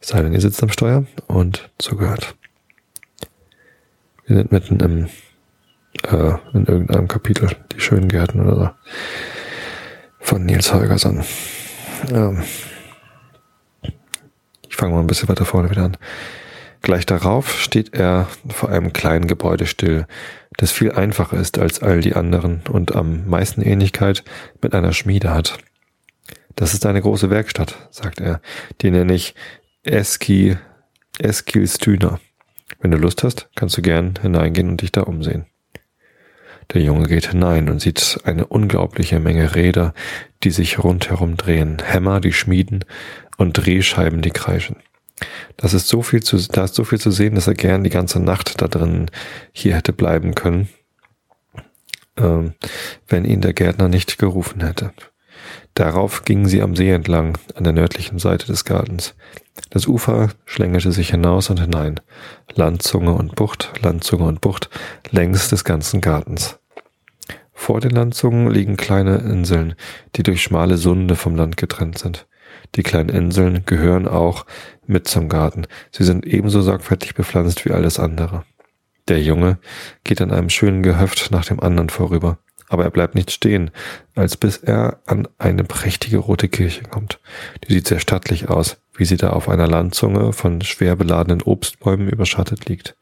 sei 0.01 0.21
denn 0.21 0.33
ihr 0.33 0.41
sitzt 0.41 0.61
am 0.63 0.69
Steuer 0.69 1.05
und 1.27 1.69
zugehört. 1.77 2.35
Wir 4.25 4.37
sind 4.37 4.51
mitten 4.51 4.79
im, 4.79 5.09
äh, 6.03 6.33
in 6.53 6.65
irgendeinem 6.65 7.07
Kapitel, 7.07 7.55
die 7.71 7.79
schönen 7.79 8.09
Gärten 8.09 8.41
oder 8.41 8.55
so, 8.55 8.69
von 10.19 10.45
Nils 10.45 10.73
Holgersson. 10.73 11.23
Ähm, 12.11 12.43
ich 14.67 14.75
fange 14.75 14.93
mal 14.93 15.01
ein 15.01 15.07
bisschen 15.07 15.29
weiter 15.29 15.45
vorne 15.45 15.69
wieder 15.69 15.83
an. 15.83 15.97
Gleich 16.81 17.05
darauf 17.05 17.61
steht 17.61 17.93
er 17.93 18.27
vor 18.49 18.69
einem 18.69 18.91
kleinen 18.91 19.27
Gebäude 19.27 19.67
still, 19.67 20.05
das 20.57 20.71
viel 20.71 20.91
einfacher 20.91 21.37
ist 21.37 21.57
als 21.57 21.81
all 21.81 22.01
die 22.01 22.15
anderen 22.15 22.61
und 22.69 22.93
am 22.95 23.27
meisten 23.27 23.61
Ähnlichkeit 23.61 24.23
mit 24.61 24.73
einer 24.73 24.93
Schmiede 24.93 25.29
hat. 25.33 25.57
Das 26.55 26.73
ist 26.73 26.85
eine 26.85 27.01
große 27.01 27.29
Werkstatt, 27.29 27.87
sagt 27.89 28.19
er. 28.19 28.41
Die 28.81 28.91
nenne 28.91 29.13
ich 29.13 29.33
Eski, 29.83 30.57
Eskilstüner. 31.19 32.19
Wenn 32.79 32.91
du 32.91 32.97
Lust 32.97 33.23
hast, 33.23 33.49
kannst 33.55 33.77
du 33.77 33.81
gern 33.81 34.15
hineingehen 34.21 34.69
und 34.69 34.81
dich 34.81 34.91
da 34.91 35.01
umsehen. 35.01 35.45
Der 36.71 36.81
Junge 36.81 37.07
geht 37.07 37.31
hinein 37.31 37.69
und 37.69 37.79
sieht 37.79 38.19
eine 38.23 38.45
unglaubliche 38.45 39.19
Menge 39.19 39.55
Räder, 39.55 39.93
die 40.43 40.51
sich 40.51 40.83
rundherum 40.83 41.37
drehen, 41.37 41.81
Hämmer, 41.83 42.19
die 42.19 42.33
schmieden 42.33 42.85
und 43.37 43.53
Drehscheiben, 43.53 44.21
die 44.21 44.31
kreischen. 44.31 44.77
Das 45.57 45.73
ist 45.73 45.87
so 45.87 46.01
viel 46.01 46.23
zu, 46.23 46.37
da 46.37 46.65
ist 46.65 46.75
so 46.75 46.83
viel 46.83 46.99
zu 46.99 47.11
sehen, 47.11 47.35
dass 47.35 47.47
er 47.47 47.53
gern 47.53 47.83
die 47.83 47.89
ganze 47.89 48.19
Nacht 48.19 48.61
da 48.61 48.67
drin 48.67 49.09
hier 49.51 49.75
hätte 49.75 49.93
bleiben 49.93 50.35
können, 50.35 50.69
ähm, 52.17 52.53
wenn 53.07 53.25
ihn 53.25 53.41
der 53.41 53.53
Gärtner 53.53 53.89
nicht 53.89 54.17
gerufen 54.17 54.61
hätte. 54.61 54.91
Darauf 55.73 56.23
gingen 56.23 56.45
sie 56.45 56.61
am 56.61 56.75
See 56.75 56.91
entlang, 56.91 57.37
an 57.55 57.63
der 57.63 57.73
nördlichen 57.73 58.19
Seite 58.19 58.45
des 58.45 58.63
Gartens. 58.63 59.15
Das 59.71 59.87
Ufer 59.87 60.29
schlängelte 60.45 60.91
sich 60.91 61.09
hinaus 61.09 61.49
und 61.49 61.59
hinein. 61.59 61.99
Landzunge 62.53 63.13
und 63.13 63.35
Bucht, 63.35 63.71
Landzunge 63.81 64.25
und 64.25 64.41
Bucht, 64.41 64.69
längs 65.09 65.49
des 65.49 65.63
ganzen 65.63 65.99
Gartens. 65.99 66.59
Vor 67.53 67.79
den 67.79 67.91
Landzungen 67.91 68.51
liegen 68.51 68.77
kleine 68.77 69.17
Inseln, 69.17 69.75
die 70.15 70.23
durch 70.23 70.43
schmale 70.43 70.77
Sunde 70.77 71.15
vom 71.15 71.35
Land 71.35 71.57
getrennt 71.57 71.97
sind. 71.97 72.27
Die 72.75 72.83
kleinen 72.83 73.09
Inseln 73.09 73.63
gehören 73.65 74.07
auch 74.07 74.45
mit 74.85 75.07
zum 75.07 75.29
Garten. 75.29 75.65
Sie 75.91 76.03
sind 76.03 76.25
ebenso 76.25 76.61
sorgfältig 76.61 77.15
bepflanzt 77.15 77.65
wie 77.65 77.71
alles 77.71 77.99
andere. 77.99 78.43
Der 79.07 79.21
Junge 79.21 79.57
geht 80.03 80.21
an 80.21 80.31
einem 80.31 80.49
schönen 80.49 80.81
Gehöft 80.81 81.31
nach 81.31 81.45
dem 81.45 81.59
anderen 81.59 81.89
vorüber. 81.89 82.37
Aber 82.73 82.85
er 82.85 82.89
bleibt 82.89 83.13
nicht 83.13 83.29
stehen, 83.29 83.69
als 84.15 84.35
bis 84.35 84.57
er 84.57 84.97
an 85.05 85.27
eine 85.37 85.63
prächtige 85.63 86.17
rote 86.17 86.49
Kirche 86.49 86.81
kommt. 86.81 87.19
Die 87.67 87.73
sieht 87.73 87.87
sehr 87.87 87.99
stattlich 87.99 88.49
aus, 88.49 88.77
wie 88.95 89.05
sie 89.05 89.15
da 89.15 89.29
auf 89.29 89.47
einer 89.47 89.67
Landzunge 89.67 90.33
von 90.33 90.59
schwer 90.61 90.95
beladenen 90.95 91.43
Obstbäumen 91.43 92.09
überschattet 92.09 92.65
liegt. 92.65 92.95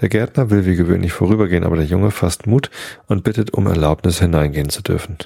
Der 0.00 0.08
Gärtner 0.08 0.48
will 0.48 0.64
wie 0.64 0.74
gewöhnlich 0.74 1.12
vorübergehen, 1.12 1.64
aber 1.64 1.76
der 1.76 1.84
Junge 1.84 2.10
fasst 2.10 2.46
Mut 2.46 2.70
und 3.08 3.24
bittet 3.24 3.52
um 3.52 3.66
Erlaubnis 3.66 4.20
hineingehen 4.20 4.70
zu 4.70 4.80
dürfen. 4.80 5.18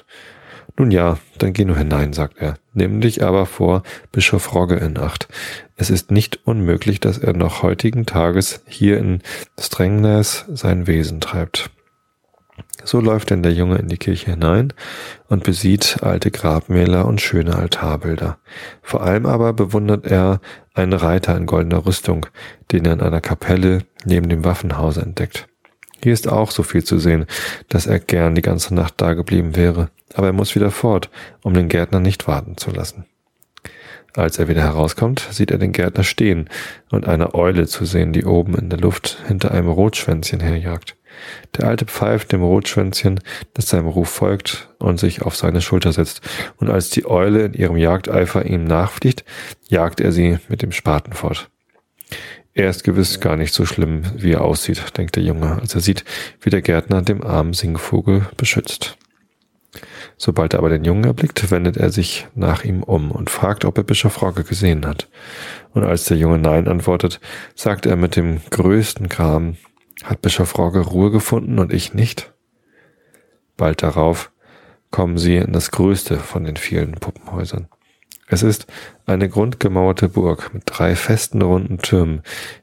Nun 0.75 0.91
ja, 0.91 1.17
dann 1.37 1.53
geh 1.53 1.63
nur 1.63 1.77
hinein, 1.77 2.11
sagt 2.11 2.39
er. 2.39 2.55
Nimm 2.73 2.99
dich 2.99 3.23
aber 3.23 3.45
vor 3.45 3.83
Bischof 4.11 4.53
Rogge 4.53 4.75
in 4.75 4.97
Acht. 4.97 5.29
Es 5.77 5.89
ist 5.89 6.11
nicht 6.11 6.41
unmöglich, 6.43 6.99
dass 6.99 7.17
er 7.17 7.31
noch 7.31 7.63
heutigen 7.63 8.05
Tages 8.05 8.61
hier 8.67 8.97
in 8.97 9.21
Strängnäs 9.57 10.43
sein 10.49 10.85
Wesen 10.85 11.21
treibt. 11.21 11.71
So 12.87 13.01
läuft 13.01 13.31
denn 13.31 13.43
der 13.43 13.51
Junge 13.51 13.79
in 13.79 13.89
die 13.89 13.97
Kirche 13.97 14.31
hinein 14.31 14.71
und 15.27 15.43
besieht 15.43 15.97
alte 16.03 16.31
Grabmäler 16.31 17.05
und 17.05 17.19
schöne 17.19 17.57
Altarbilder. 17.57 18.37
Vor 18.81 19.03
allem 19.03 19.25
aber 19.25 19.51
bewundert 19.51 20.07
er 20.07 20.39
einen 20.73 20.93
Reiter 20.93 21.35
in 21.35 21.47
goldener 21.47 21.85
Rüstung, 21.85 22.27
den 22.71 22.85
er 22.85 22.93
in 22.93 23.01
einer 23.01 23.19
Kapelle 23.19 23.79
neben 24.05 24.29
dem 24.29 24.45
Waffenhause 24.45 25.01
entdeckt. 25.01 25.49
Hier 26.01 26.13
ist 26.13 26.29
auch 26.29 26.49
so 26.49 26.63
viel 26.63 26.85
zu 26.85 26.97
sehen, 26.97 27.25
dass 27.67 27.87
er 27.87 27.99
gern 27.99 28.35
die 28.35 28.41
ganze 28.41 28.73
Nacht 28.73 28.93
da 29.01 29.15
geblieben 29.15 29.57
wäre, 29.57 29.89
aber 30.13 30.27
er 30.27 30.33
muss 30.33 30.55
wieder 30.55 30.71
fort, 30.71 31.09
um 31.41 31.53
den 31.53 31.67
Gärtner 31.67 31.99
nicht 31.99 32.25
warten 32.25 32.55
zu 32.55 32.71
lassen. 32.71 33.03
Als 34.15 34.39
er 34.39 34.47
wieder 34.47 34.61
herauskommt, 34.61 35.27
sieht 35.29 35.51
er 35.51 35.57
den 35.57 35.73
Gärtner 35.73 36.05
stehen 36.05 36.49
und 36.89 37.05
eine 37.05 37.35
Eule 37.35 37.67
zu 37.67 37.83
sehen, 37.83 38.13
die 38.13 38.23
oben 38.23 38.55
in 38.55 38.69
der 38.69 38.79
Luft 38.79 39.17
hinter 39.27 39.51
einem 39.51 39.67
Rotschwänzchen 39.67 40.39
herjagt. 40.39 40.95
Der 41.55 41.67
Alte 41.67 41.85
pfeift 41.85 42.31
dem 42.31 42.43
Rotschwänzchen, 42.43 43.19
das 43.53 43.69
seinem 43.69 43.87
Ruf 43.87 44.09
folgt 44.09 44.69
und 44.79 44.99
sich 44.99 45.21
auf 45.21 45.35
seine 45.35 45.61
Schulter 45.61 45.93
setzt, 45.93 46.21
und 46.57 46.69
als 46.69 46.89
die 46.89 47.05
Eule 47.05 47.45
in 47.45 47.53
ihrem 47.53 47.77
Jagdeifer 47.77 48.45
ihm 48.45 48.63
nachfliegt, 48.63 49.23
jagt 49.67 49.99
er 50.01 50.11
sie 50.11 50.39
mit 50.49 50.61
dem 50.61 50.71
Spaten 50.71 51.13
fort. 51.13 51.49
Er 52.53 52.69
ist 52.69 52.83
gewiss 52.83 53.19
gar 53.19 53.37
nicht 53.37 53.53
so 53.53 53.65
schlimm, 53.65 54.01
wie 54.15 54.31
er 54.31 54.41
aussieht, 54.41 54.97
denkt 54.97 55.15
der 55.15 55.23
Junge, 55.23 55.59
als 55.61 55.75
er 55.75 55.81
sieht, 55.81 56.03
wie 56.41 56.49
der 56.49 56.63
Gärtner 56.63 57.03
dem 57.03 57.23
armen 57.23 57.53
Singvogel 57.53 58.27
beschützt. 58.35 58.97
Sobald 60.17 60.53
er 60.53 60.59
aber 60.59 60.69
den 60.69 60.83
Jungen 60.83 61.03
erblickt, 61.03 61.51
wendet 61.51 61.77
er 61.77 61.91
sich 61.91 62.27
nach 62.33 62.63
ihm 62.63 62.81
um 62.81 63.11
und 63.11 63.29
fragt, 63.29 63.65
ob 63.65 63.77
er 63.77 63.83
Bischof 63.83 64.21
Rogge 64.23 64.43
gesehen 64.43 64.87
hat. 64.87 65.07
Und 65.73 65.83
als 65.83 66.05
der 66.05 66.17
Junge 66.17 66.39
Nein 66.39 66.67
antwortet, 66.67 67.19
sagt 67.53 67.85
er 67.85 67.95
mit 67.95 68.15
dem 68.15 68.41
größten 68.49 69.09
Gram, 69.09 69.57
hat 70.03 70.21
Bischof 70.21 70.57
Rogge 70.57 70.79
Ruhe 70.79 71.11
gefunden 71.11 71.59
und 71.59 71.73
ich 71.73 71.93
nicht? 71.93 72.33
Bald 73.55 73.83
darauf 73.83 74.31
kommen 74.91 75.17
sie 75.17 75.37
in 75.37 75.53
das 75.53 75.71
größte 75.71 76.17
von 76.17 76.43
den 76.43 76.57
vielen 76.57 76.93
Puppenhäusern. 76.93 77.67
Es 78.29 78.43
ist 78.43 78.67
eine 79.05 79.29
grundgemauerte 79.29 80.09
Burg 80.09 80.53
mit 80.53 80.63
drei 80.65 80.95
festen 80.95 81.41
runden 81.41 81.77
Türmen, 81.77 82.21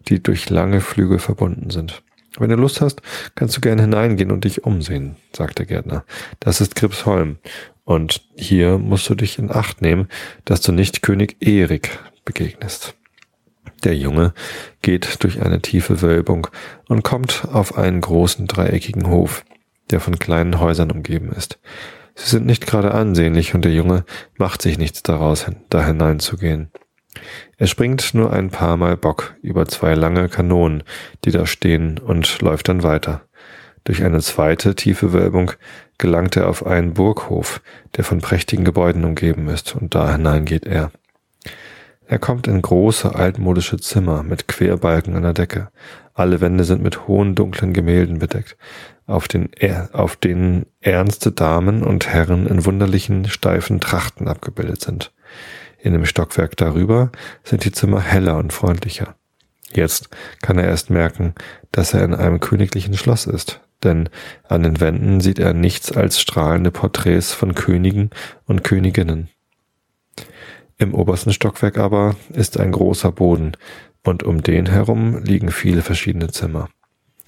die 0.09 0.23
durch 0.23 0.51
lange 0.51 0.81
Flügel 0.81 1.19
verbunden 1.19 1.71
sind. 1.71 2.03
Wenn 2.39 2.51
du 2.51 2.57
Lust 2.57 2.81
hast, 2.81 3.01
kannst 3.35 3.57
du 3.57 3.61
gerne 3.61 3.83
hineingehen 3.83 4.31
und 4.31 4.45
dich 4.45 4.65
umsehen, 4.65 5.17
sagt 5.33 5.59
der 5.59 5.67
Gärtner. 5.67 6.05
Das 6.41 6.61
ist 6.61 6.75
Gripsholm. 6.75 7.39
Und 7.85 8.23
hier 8.37 8.79
musst 8.79 9.09
du 9.09 9.15
dich 9.15 9.39
in 9.39 9.51
Acht 9.51 9.83
nehmen, 9.83 10.09
dass 10.45 10.61
du 10.61 10.73
nicht 10.73 11.03
König 11.03 11.37
Erik 11.41 11.99
begegnest. 12.25 12.95
Der 13.85 13.97
Junge 13.97 14.33
geht 14.83 15.23
durch 15.23 15.43
eine 15.43 15.61
tiefe 15.61 16.01
Wölbung 16.01 16.47
und 16.89 17.05
kommt 17.05 17.47
auf 17.53 17.77
einen 17.77 18.01
großen 18.01 18.47
dreieckigen 18.47 19.09
Hof, 19.09 19.45
der 19.91 20.01
von 20.01 20.19
kleinen 20.19 20.59
Häusern 20.59 20.91
umgeben 20.91 21.31
ist. 21.33 21.59
Sie 22.15 22.31
sind 22.31 22.47
nicht 22.47 22.67
gerade 22.67 22.93
ansehnlich 22.93 23.55
und 23.55 23.65
der 23.65 23.73
Junge 23.73 24.05
macht 24.37 24.63
sich 24.63 24.79
nichts 24.79 25.03
daraus, 25.03 25.47
da 25.69 25.85
hineinzugehen. 25.85 26.71
Er 27.59 27.67
springt 27.67 28.15
nur 28.15 28.33
ein 28.33 28.51
paar 28.51 28.77
Mal 28.77 28.97
Bock 28.97 29.37
über 29.43 29.67
zwei 29.67 29.95
lange 29.95 30.29
Kanonen, 30.29 30.83
die 31.25 31.31
da 31.31 31.47
stehen, 31.47 31.99
und 31.99 32.41
läuft 32.41 32.69
dann 32.69 32.83
weiter. 32.83 33.23
Durch 33.85 34.03
eine 34.03 34.21
zweite 34.21 34.75
tiefe 34.75 35.13
Wölbung 35.13 35.53
gelangt 35.99 36.37
er 36.37 36.49
auf 36.49 36.67
einen 36.67 36.95
Burghof, 36.95 37.61
der 37.97 38.05
von 38.05 38.21
prächtigen 38.21 38.65
Gebäuden 38.65 39.05
umgeben 39.05 39.49
ist, 39.49 39.77
und 39.77 39.95
da 39.95 40.13
hinein 40.13 40.45
geht 40.45 40.67
er. 40.67 40.91
Er 42.07 42.19
kommt 42.19 42.47
in 42.47 42.61
große 42.61 43.15
altmodische 43.15 43.79
Zimmer 43.79 44.23
mit 44.23 44.47
Querbalken 44.47 45.17
an 45.17 45.23
der 45.23 45.33
Decke. 45.33 45.71
Alle 46.13 46.41
Wände 46.41 46.65
sind 46.65 46.83
mit 46.83 47.09
hohen 47.09 47.35
dunklen 47.35 47.73
Gemälden 47.73 48.19
bedeckt, 48.19 48.57
auf, 49.07 49.27
den, 49.27 49.51
auf 49.93 50.17
denen 50.17 50.67
ernste 50.81 51.33
Damen 51.33 51.83
und 51.83 52.07
Herren 52.07 52.47
in 52.47 52.65
wunderlichen 52.65 53.29
steifen 53.29 53.81
Trachten 53.81 54.29
abgebildet 54.29 54.83
sind. 54.83 55.13
In 55.79 55.93
dem 55.93 56.07
Stockwerk 56.07 56.57
darüber 56.57 57.11
sind 57.43 57.65
die 57.65 57.73
Zimmer 57.73 58.01
heller 58.01 58.37
und 58.39 58.53
freundlicher. 58.53 59.17
Jetzt 59.73 60.09
kann 60.41 60.59
er 60.59 60.67
erst 60.67 60.91
merken, 60.91 61.35
dass 61.73 61.95
er 61.95 62.05
in 62.05 62.15
einem 62.15 62.39
königlichen 62.39 62.97
Schloss 62.97 63.27
ist, 63.27 63.61
denn 63.83 64.09
an 64.49 64.63
den 64.63 64.81
Wänden 64.81 65.21
sieht 65.21 65.39
er 65.39 65.53
nichts 65.53 65.91
als 65.91 66.21
strahlende 66.21 66.71
Porträts 66.71 67.33
von 67.33 67.55
Königen 67.55 68.11
und 68.47 68.63
Königinnen. 68.63 69.31
Im 70.79 70.95
obersten 70.95 71.33
Stockwerk 71.33 71.79
aber 71.79 72.17
ist 72.31 72.59
ein 72.59 72.73
großer 72.73 73.13
Boden, 73.13 73.53
und 74.07 74.23
um 74.23 74.43
den 74.43 74.67
herum 74.67 75.23
liegen 75.23 75.51
viele 75.51 75.83
verschiedene 75.83 76.29
Zimmer. 76.29 76.69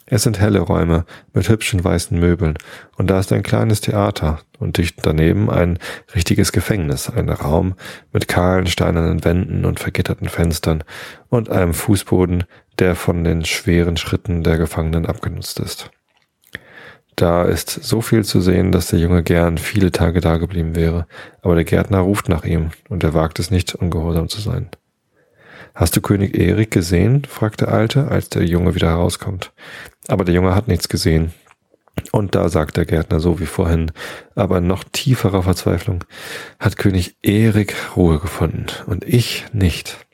Es 0.09 0.23
sind 0.23 0.39
helle 0.39 0.61
Räume 0.61 1.05
mit 1.33 1.49
hübschen 1.49 1.83
weißen 1.83 2.19
Möbeln, 2.19 2.57
und 2.97 3.09
da 3.09 3.19
ist 3.19 3.33
ein 3.33 3.43
kleines 3.43 3.81
Theater 3.81 4.41
und 4.59 4.79
dicht 4.79 4.99
daneben 5.03 5.51
ein 5.51 5.79
richtiges 6.15 6.53
Gefängnis, 6.53 7.11
ein 7.11 7.29
Raum 7.29 7.75
mit 8.13 8.29
kahlen 8.29 8.67
steinernen 8.67 9.25
Wänden 9.25 9.65
und 9.65 9.81
vergitterten 9.81 10.29
Fenstern 10.29 10.85
und 11.29 11.51
einem 11.51 11.75
Fußboden, 11.75 12.45
der 12.79 12.95
von 12.95 13.25
den 13.25 13.45
schweren 13.45 13.97
Schritten 13.97 14.45
der 14.45 14.59
Gefangenen 14.59 15.07
abgenutzt 15.07 15.59
ist. 15.59 15.91
Da 17.17 17.45
ist 17.45 17.71
so 17.71 18.03
viel 18.03 18.25
zu 18.25 18.43
sehen, 18.43 18.73
dass 18.73 18.89
der 18.89 18.99
Junge 18.99 19.23
gern 19.23 19.57
viele 19.57 19.91
Tage 19.91 20.21
dageblieben 20.21 20.77
wäre, 20.77 21.07
aber 21.41 21.55
der 21.55 21.65
Gärtner 21.65 22.01
ruft 22.01 22.29
nach 22.29 22.45
ihm, 22.45 22.73
und 22.91 23.03
er 23.05 23.15
wagt 23.15 23.39
es 23.39 23.51
nicht, 23.51 23.75
ungehorsam 23.75 24.29
zu 24.29 24.41
sein. 24.43 24.69
Hast 25.75 25.97
du 25.97 26.03
König 26.03 26.37
Erik 26.39 26.71
gesehen? 26.71 27.25
fragt 27.25 27.63
der 27.63 27.69
Alte, 27.69 28.09
als 28.09 28.29
der 28.29 28.45
Junge 28.45 28.75
wieder 28.75 28.89
herauskommt. 28.89 29.53
Aber 30.09 30.25
der 30.25 30.35
Junge 30.35 30.55
hat 30.55 30.69
nichts 30.69 30.89
gesehen. 30.89 31.33
Und 32.13 32.35
da 32.35 32.51
sagt 32.51 32.77
der 32.77 32.85
Gärtner 32.85 33.21
so 33.21 33.41
wie 33.41 33.47
vorhin, 33.47 33.93
aber 34.35 34.59
in 34.59 34.67
noch 34.67 34.85
tieferer 34.85 35.43
Verzweiflung, 35.43 36.05
hat 36.59 36.77
König 36.77 37.17
Erik 37.23 37.75
Ruhe 37.97 38.19
gefunden 38.19 38.67
und 38.87 39.05
ich 39.05 39.47
nicht. 39.53 40.06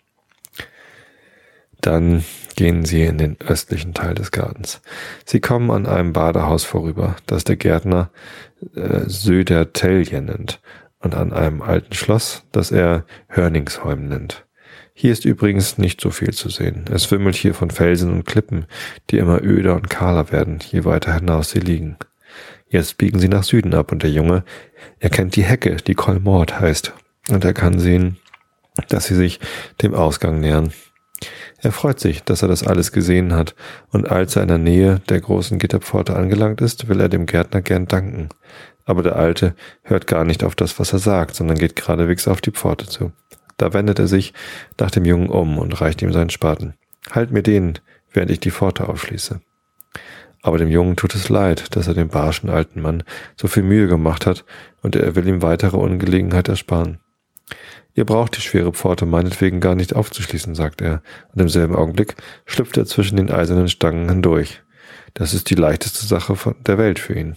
Dann 1.82 2.24
gehen 2.56 2.84
sie 2.84 3.02
in 3.02 3.18
den 3.18 3.36
östlichen 3.40 3.92
Teil 3.92 4.14
des 4.14 4.30
Gartens. 4.30 4.80
Sie 5.26 5.40
kommen 5.40 5.70
an 5.70 5.86
einem 5.86 6.12
Badehaus 6.12 6.64
vorüber, 6.64 7.16
das 7.26 7.44
der 7.44 7.56
Gärtner 7.56 8.10
äh, 8.74 9.00
Södertelje 9.06 10.22
nennt, 10.22 10.60
und 11.00 11.14
an 11.14 11.32
einem 11.32 11.62
alten 11.62 11.94
Schloss, 11.94 12.44
das 12.52 12.70
er 12.70 13.04
Hörningsholm 13.28 14.08
nennt. 14.08 14.46
Hier 14.94 15.12
ist 15.12 15.24
übrigens 15.24 15.78
nicht 15.78 16.00
so 16.00 16.10
viel 16.10 16.32
zu 16.32 16.48
sehen. 16.48 16.84
Es 16.92 17.10
wimmelt 17.10 17.34
hier 17.34 17.54
von 17.54 17.70
Felsen 17.70 18.12
und 18.12 18.24
Klippen, 18.24 18.66
die 19.10 19.18
immer 19.18 19.42
öder 19.42 19.74
und 19.74 19.90
kahler 19.90 20.30
werden, 20.30 20.58
je 20.70 20.84
weiter 20.84 21.14
hinaus 21.14 21.50
sie 21.50 21.60
liegen. 21.60 21.96
Jetzt 22.68 22.98
biegen 22.98 23.18
sie 23.18 23.28
nach 23.28 23.42
Süden 23.42 23.74
ab 23.74 23.90
und 23.90 24.02
der 24.02 24.10
Junge 24.10 24.44
erkennt 24.98 25.36
die 25.36 25.44
Hecke, 25.44 25.76
die 25.76 25.94
Kolmord 25.94 26.60
heißt, 26.60 26.92
und 27.30 27.44
er 27.44 27.52
kann 27.52 27.78
sehen, 27.78 28.18
dass 28.88 29.06
sie 29.06 29.14
sich 29.14 29.40
dem 29.82 29.94
Ausgang 29.94 30.40
nähern. 30.40 30.72
Er 31.64 31.70
freut 31.70 32.00
sich, 32.00 32.24
dass 32.24 32.42
er 32.42 32.48
das 32.48 32.66
alles 32.66 32.90
gesehen 32.90 33.32
hat, 33.32 33.54
und 33.90 34.10
als 34.10 34.34
er 34.34 34.42
in 34.42 34.48
der 34.48 34.58
Nähe 34.58 35.00
der 35.08 35.20
großen 35.20 35.60
Gitterpforte 35.60 36.16
angelangt 36.16 36.60
ist, 36.60 36.88
will 36.88 37.00
er 37.00 37.08
dem 37.08 37.24
Gärtner 37.24 37.62
gern 37.62 37.86
danken. 37.86 38.30
Aber 38.84 39.04
der 39.04 39.14
Alte 39.14 39.54
hört 39.82 40.08
gar 40.08 40.24
nicht 40.24 40.42
auf 40.42 40.56
das, 40.56 40.80
was 40.80 40.92
er 40.92 40.98
sagt, 40.98 41.36
sondern 41.36 41.56
geht 41.56 41.76
geradewegs 41.76 42.26
auf 42.26 42.40
die 42.40 42.50
Pforte 42.50 42.86
zu. 42.86 43.12
Da 43.58 43.72
wendet 43.72 44.00
er 44.00 44.08
sich 44.08 44.34
nach 44.80 44.90
dem 44.90 45.04
Jungen 45.04 45.28
um 45.28 45.56
und 45.56 45.80
reicht 45.80 46.02
ihm 46.02 46.12
seinen 46.12 46.30
Spaten. 46.30 46.74
Halt 47.12 47.30
mir 47.30 47.44
den, 47.44 47.78
während 48.12 48.32
ich 48.32 48.40
die 48.40 48.50
Pforte 48.50 48.88
aufschließe. 48.88 49.40
Aber 50.42 50.58
dem 50.58 50.68
Jungen 50.68 50.96
tut 50.96 51.14
es 51.14 51.28
leid, 51.28 51.76
dass 51.76 51.86
er 51.86 51.94
dem 51.94 52.08
barschen 52.08 52.50
alten 52.50 52.80
Mann 52.80 53.04
so 53.40 53.46
viel 53.46 53.62
Mühe 53.62 53.86
gemacht 53.86 54.26
hat, 54.26 54.44
und 54.80 54.96
er 54.96 55.14
will 55.14 55.28
ihm 55.28 55.42
weitere 55.42 55.76
Ungelegenheit 55.76 56.48
ersparen. 56.48 56.98
Ihr 57.94 58.04
braucht 58.04 58.36
die 58.36 58.40
schwere 58.40 58.72
Pforte 58.72 59.04
meinetwegen 59.04 59.60
gar 59.60 59.74
nicht 59.74 59.94
aufzuschließen, 59.94 60.54
sagt 60.54 60.80
er, 60.80 61.02
und 61.34 61.40
im 61.40 61.48
selben 61.48 61.76
Augenblick 61.76 62.16
schlüpft 62.46 62.76
er 62.76 62.86
zwischen 62.86 63.16
den 63.16 63.30
eisernen 63.30 63.68
Stangen 63.68 64.08
hindurch. 64.08 64.62
Das 65.14 65.34
ist 65.34 65.50
die 65.50 65.54
leichteste 65.54 66.06
Sache 66.06 66.36
der 66.66 66.78
Welt 66.78 66.98
für 66.98 67.14
ihn. 67.14 67.36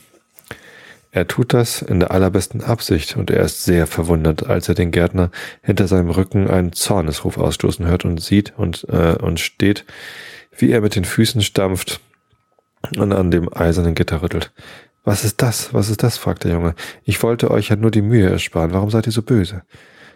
Er 1.12 1.28
tut 1.28 1.54
das 1.54 1.82
in 1.82 2.02
der 2.02 2.12
allerbesten 2.12 2.62
Absicht, 2.62 3.16
und 3.16 3.32
er 3.32 3.44
ist 3.44 3.64
sehr 3.64 3.88
verwundert, 3.88 4.48
als 4.48 4.68
er 4.68 4.76
den 4.76 4.92
Gärtner 4.92 5.32
hinter 5.62 5.88
seinem 5.88 6.10
Rücken 6.10 6.50
einen 6.50 6.74
Zornesruf 6.74 7.38
ausstoßen 7.38 7.86
hört 7.86 8.04
und 8.04 8.22
sieht 8.22 8.54
und, 8.58 8.86
äh, 8.90 9.16
und 9.22 9.40
steht, 9.40 9.86
wie 10.58 10.72
er 10.72 10.82
mit 10.82 10.96
den 10.96 11.06
Füßen 11.06 11.42
stampft 11.42 12.02
und 12.98 13.14
an 13.14 13.32
dem 13.32 13.48
eisernen 13.54 13.96
Gitter 13.96 14.22
rüttelt. 14.22 14.52
Was 15.06 15.24
ist 15.24 15.42
das? 15.42 15.74
Was 15.74 15.90
ist 15.90 16.04
das? 16.04 16.18
fragt 16.18 16.44
der 16.44 16.52
Junge. 16.52 16.76
Ich 17.04 17.22
wollte 17.24 17.52
euch 17.52 17.70
ja 17.70 17.76
nur 17.76 17.92
die 17.92 18.02
Mühe 18.02 18.30
ersparen. 18.30 18.74
Warum 18.74 18.90
seid 18.90 19.06
ihr 19.06 19.14
so 19.14 19.22
böse? 19.22 19.64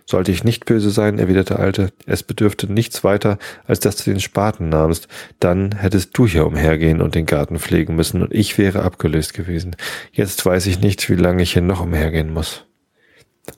Sollte 0.09 0.31
ich 0.31 0.43
nicht 0.43 0.65
böse 0.65 0.89
sein, 0.89 1.19
erwiderte 1.19 1.53
der 1.53 1.59
Alte, 1.59 1.93
es 2.07 2.23
bedürfte 2.23 2.65
nichts 2.65 3.03
weiter, 3.03 3.37
als 3.67 3.79
dass 3.79 3.95
du 3.97 4.09
den 4.09 4.19
Spaten 4.19 4.67
nahmst, 4.67 5.07
dann 5.39 5.75
hättest 5.75 6.17
du 6.17 6.25
hier 6.25 6.47
umhergehen 6.47 6.99
und 7.03 7.13
den 7.13 7.27
Garten 7.27 7.59
pflegen 7.59 7.95
müssen, 7.95 8.23
und 8.23 8.33
ich 8.33 8.57
wäre 8.57 8.81
abgelöst 8.81 9.35
gewesen. 9.35 9.75
Jetzt 10.11 10.43
weiß 10.43 10.65
ich 10.65 10.79
nicht, 10.79 11.07
wie 11.11 11.15
lange 11.15 11.43
ich 11.43 11.53
hier 11.53 11.61
noch 11.61 11.81
umhergehen 11.81 12.33
muss. 12.33 12.65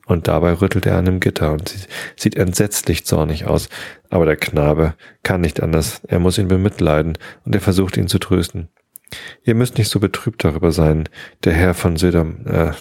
Und 0.05 0.27
dabei 0.27 0.51
rüttelt 0.51 0.85
er 0.85 0.97
an 0.97 1.05
dem 1.05 1.21
Gitter 1.21 1.53
und 1.53 1.73
sieht 2.17 2.35
entsetzlich 2.35 3.05
zornig 3.05 3.45
aus, 3.45 3.69
aber 4.09 4.25
der 4.25 4.35
Knabe 4.35 4.95
kann 5.23 5.39
nicht 5.39 5.63
anders, 5.63 6.01
er 6.05 6.19
muss 6.19 6.37
ihn 6.37 6.49
bemitleiden, 6.49 7.17
und 7.45 7.55
er 7.55 7.61
versucht 7.61 7.95
ihn 7.95 8.09
zu 8.09 8.19
trösten. 8.19 8.67
Ihr 9.45 9.55
müsst 9.55 9.77
nicht 9.77 9.89
so 9.89 10.01
betrübt 10.01 10.43
darüber 10.43 10.73
sein, 10.73 11.07
der 11.45 11.53
Herr 11.53 11.73
von 11.73 11.95
Södam, 11.95 12.45
äh, 12.45 12.71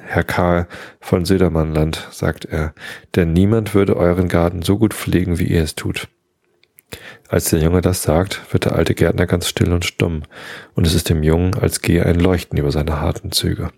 Herr 0.00 0.24
Karl 0.24 0.66
von 1.00 1.24
Södermannland, 1.24 2.08
sagt 2.10 2.44
er, 2.44 2.74
denn 3.14 3.32
niemand 3.32 3.74
würde 3.74 3.96
euren 3.96 4.28
Garten 4.28 4.62
so 4.62 4.78
gut 4.78 4.94
pflegen, 4.94 5.38
wie 5.38 5.46
ihr 5.46 5.62
es 5.62 5.74
tut. 5.74 6.08
Als 7.28 7.50
der 7.50 7.60
Junge 7.60 7.80
das 7.80 8.02
sagt, 8.02 8.52
wird 8.52 8.66
der 8.66 8.74
alte 8.74 8.94
Gärtner 8.94 9.26
ganz 9.26 9.48
still 9.48 9.72
und 9.72 9.84
stumm, 9.84 10.22
und 10.74 10.86
es 10.86 10.94
ist 10.94 11.08
dem 11.08 11.22
Jungen, 11.22 11.54
als 11.54 11.80
gehe 11.80 12.04
ein 12.04 12.20
Leuchten 12.20 12.58
über 12.58 12.70
seine 12.70 13.00
harten 13.00 13.32
Züge. 13.32 13.70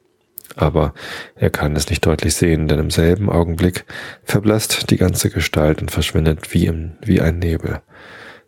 Aber 0.57 0.95
er 1.35 1.51
kann 1.51 1.75
es 1.75 1.91
nicht 1.91 2.07
deutlich 2.07 2.35
sehen, 2.35 2.69
denn 2.69 2.79
im 2.79 2.91
selben 2.91 3.29
Augenblick 3.29 3.85
verblasst 4.23 4.91
die 4.91 4.97
ganze 4.97 5.31
Gestalt 5.31 5.81
und 5.81 5.91
verschwindet 5.91 6.53
wie, 6.55 6.67
im, 6.67 6.93
wie 7.01 7.21
ein 7.21 7.39
Nebel. 7.39 7.81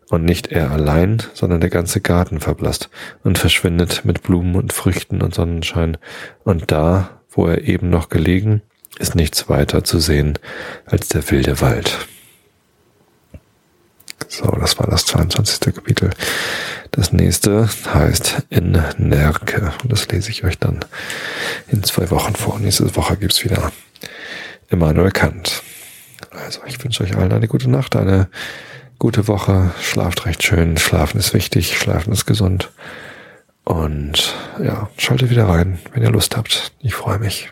Und 0.09 0.23
nicht 0.23 0.47
er 0.47 0.71
allein, 0.71 1.21
sondern 1.33 1.59
der 1.59 1.69
ganze 1.69 1.99
Garten 1.99 2.39
verblasst 2.39 2.89
und 3.23 3.37
verschwindet 3.37 4.05
mit 4.05 4.23
Blumen 4.23 4.55
und 4.55 4.71
Früchten 4.71 5.21
und 5.21 5.35
Sonnenschein. 5.35 5.97
Und 6.45 6.71
da, 6.71 7.16
wo 7.37 7.47
er 7.47 7.63
eben 7.63 7.89
noch 7.89 8.09
gelegen, 8.09 8.61
ist 8.99 9.15
nichts 9.15 9.47
weiter 9.47 9.83
zu 9.83 9.99
sehen 9.99 10.37
als 10.85 11.07
der 11.07 11.29
wilde 11.29 11.61
Wald. 11.61 12.07
So, 14.27 14.45
das 14.59 14.77
war 14.79 14.87
das 14.87 15.05
22. 15.05 15.73
Kapitel. 15.73 16.09
Das 16.91 17.13
nächste 17.13 17.69
heißt 17.93 18.43
In 18.49 18.83
Nerke. 18.97 19.71
Und 19.83 19.91
das 19.91 20.07
lese 20.09 20.31
ich 20.31 20.43
euch 20.43 20.57
dann 20.57 20.83
in 21.67 21.83
zwei 21.83 22.09
Wochen 22.09 22.35
vor. 22.35 22.59
Nächste 22.59 22.93
Woche 22.95 23.15
gibt's 23.17 23.43
wieder 23.43 23.71
Immanuel 24.69 25.11
Kant. 25.11 25.61
Also, 26.31 26.61
ich 26.65 26.83
wünsche 26.83 27.03
euch 27.03 27.15
allen 27.15 27.31
eine 27.31 27.47
gute 27.47 27.69
Nacht, 27.69 27.95
eine 27.95 28.27
gute 28.99 29.27
Woche. 29.27 29.71
Schlaft 29.81 30.25
recht 30.25 30.43
schön. 30.43 30.77
Schlafen 30.77 31.19
ist 31.19 31.33
wichtig. 31.33 31.77
Schlafen 31.77 32.11
ist 32.11 32.25
gesund. 32.25 32.71
Und 33.67 34.33
ja, 34.63 34.89
schaltet 34.97 35.29
wieder 35.29 35.49
rein, 35.49 35.77
wenn 35.91 36.01
ihr 36.01 36.09
Lust 36.09 36.37
habt. 36.37 36.71
Ich 36.79 36.95
freue 36.95 37.19
mich. 37.19 37.51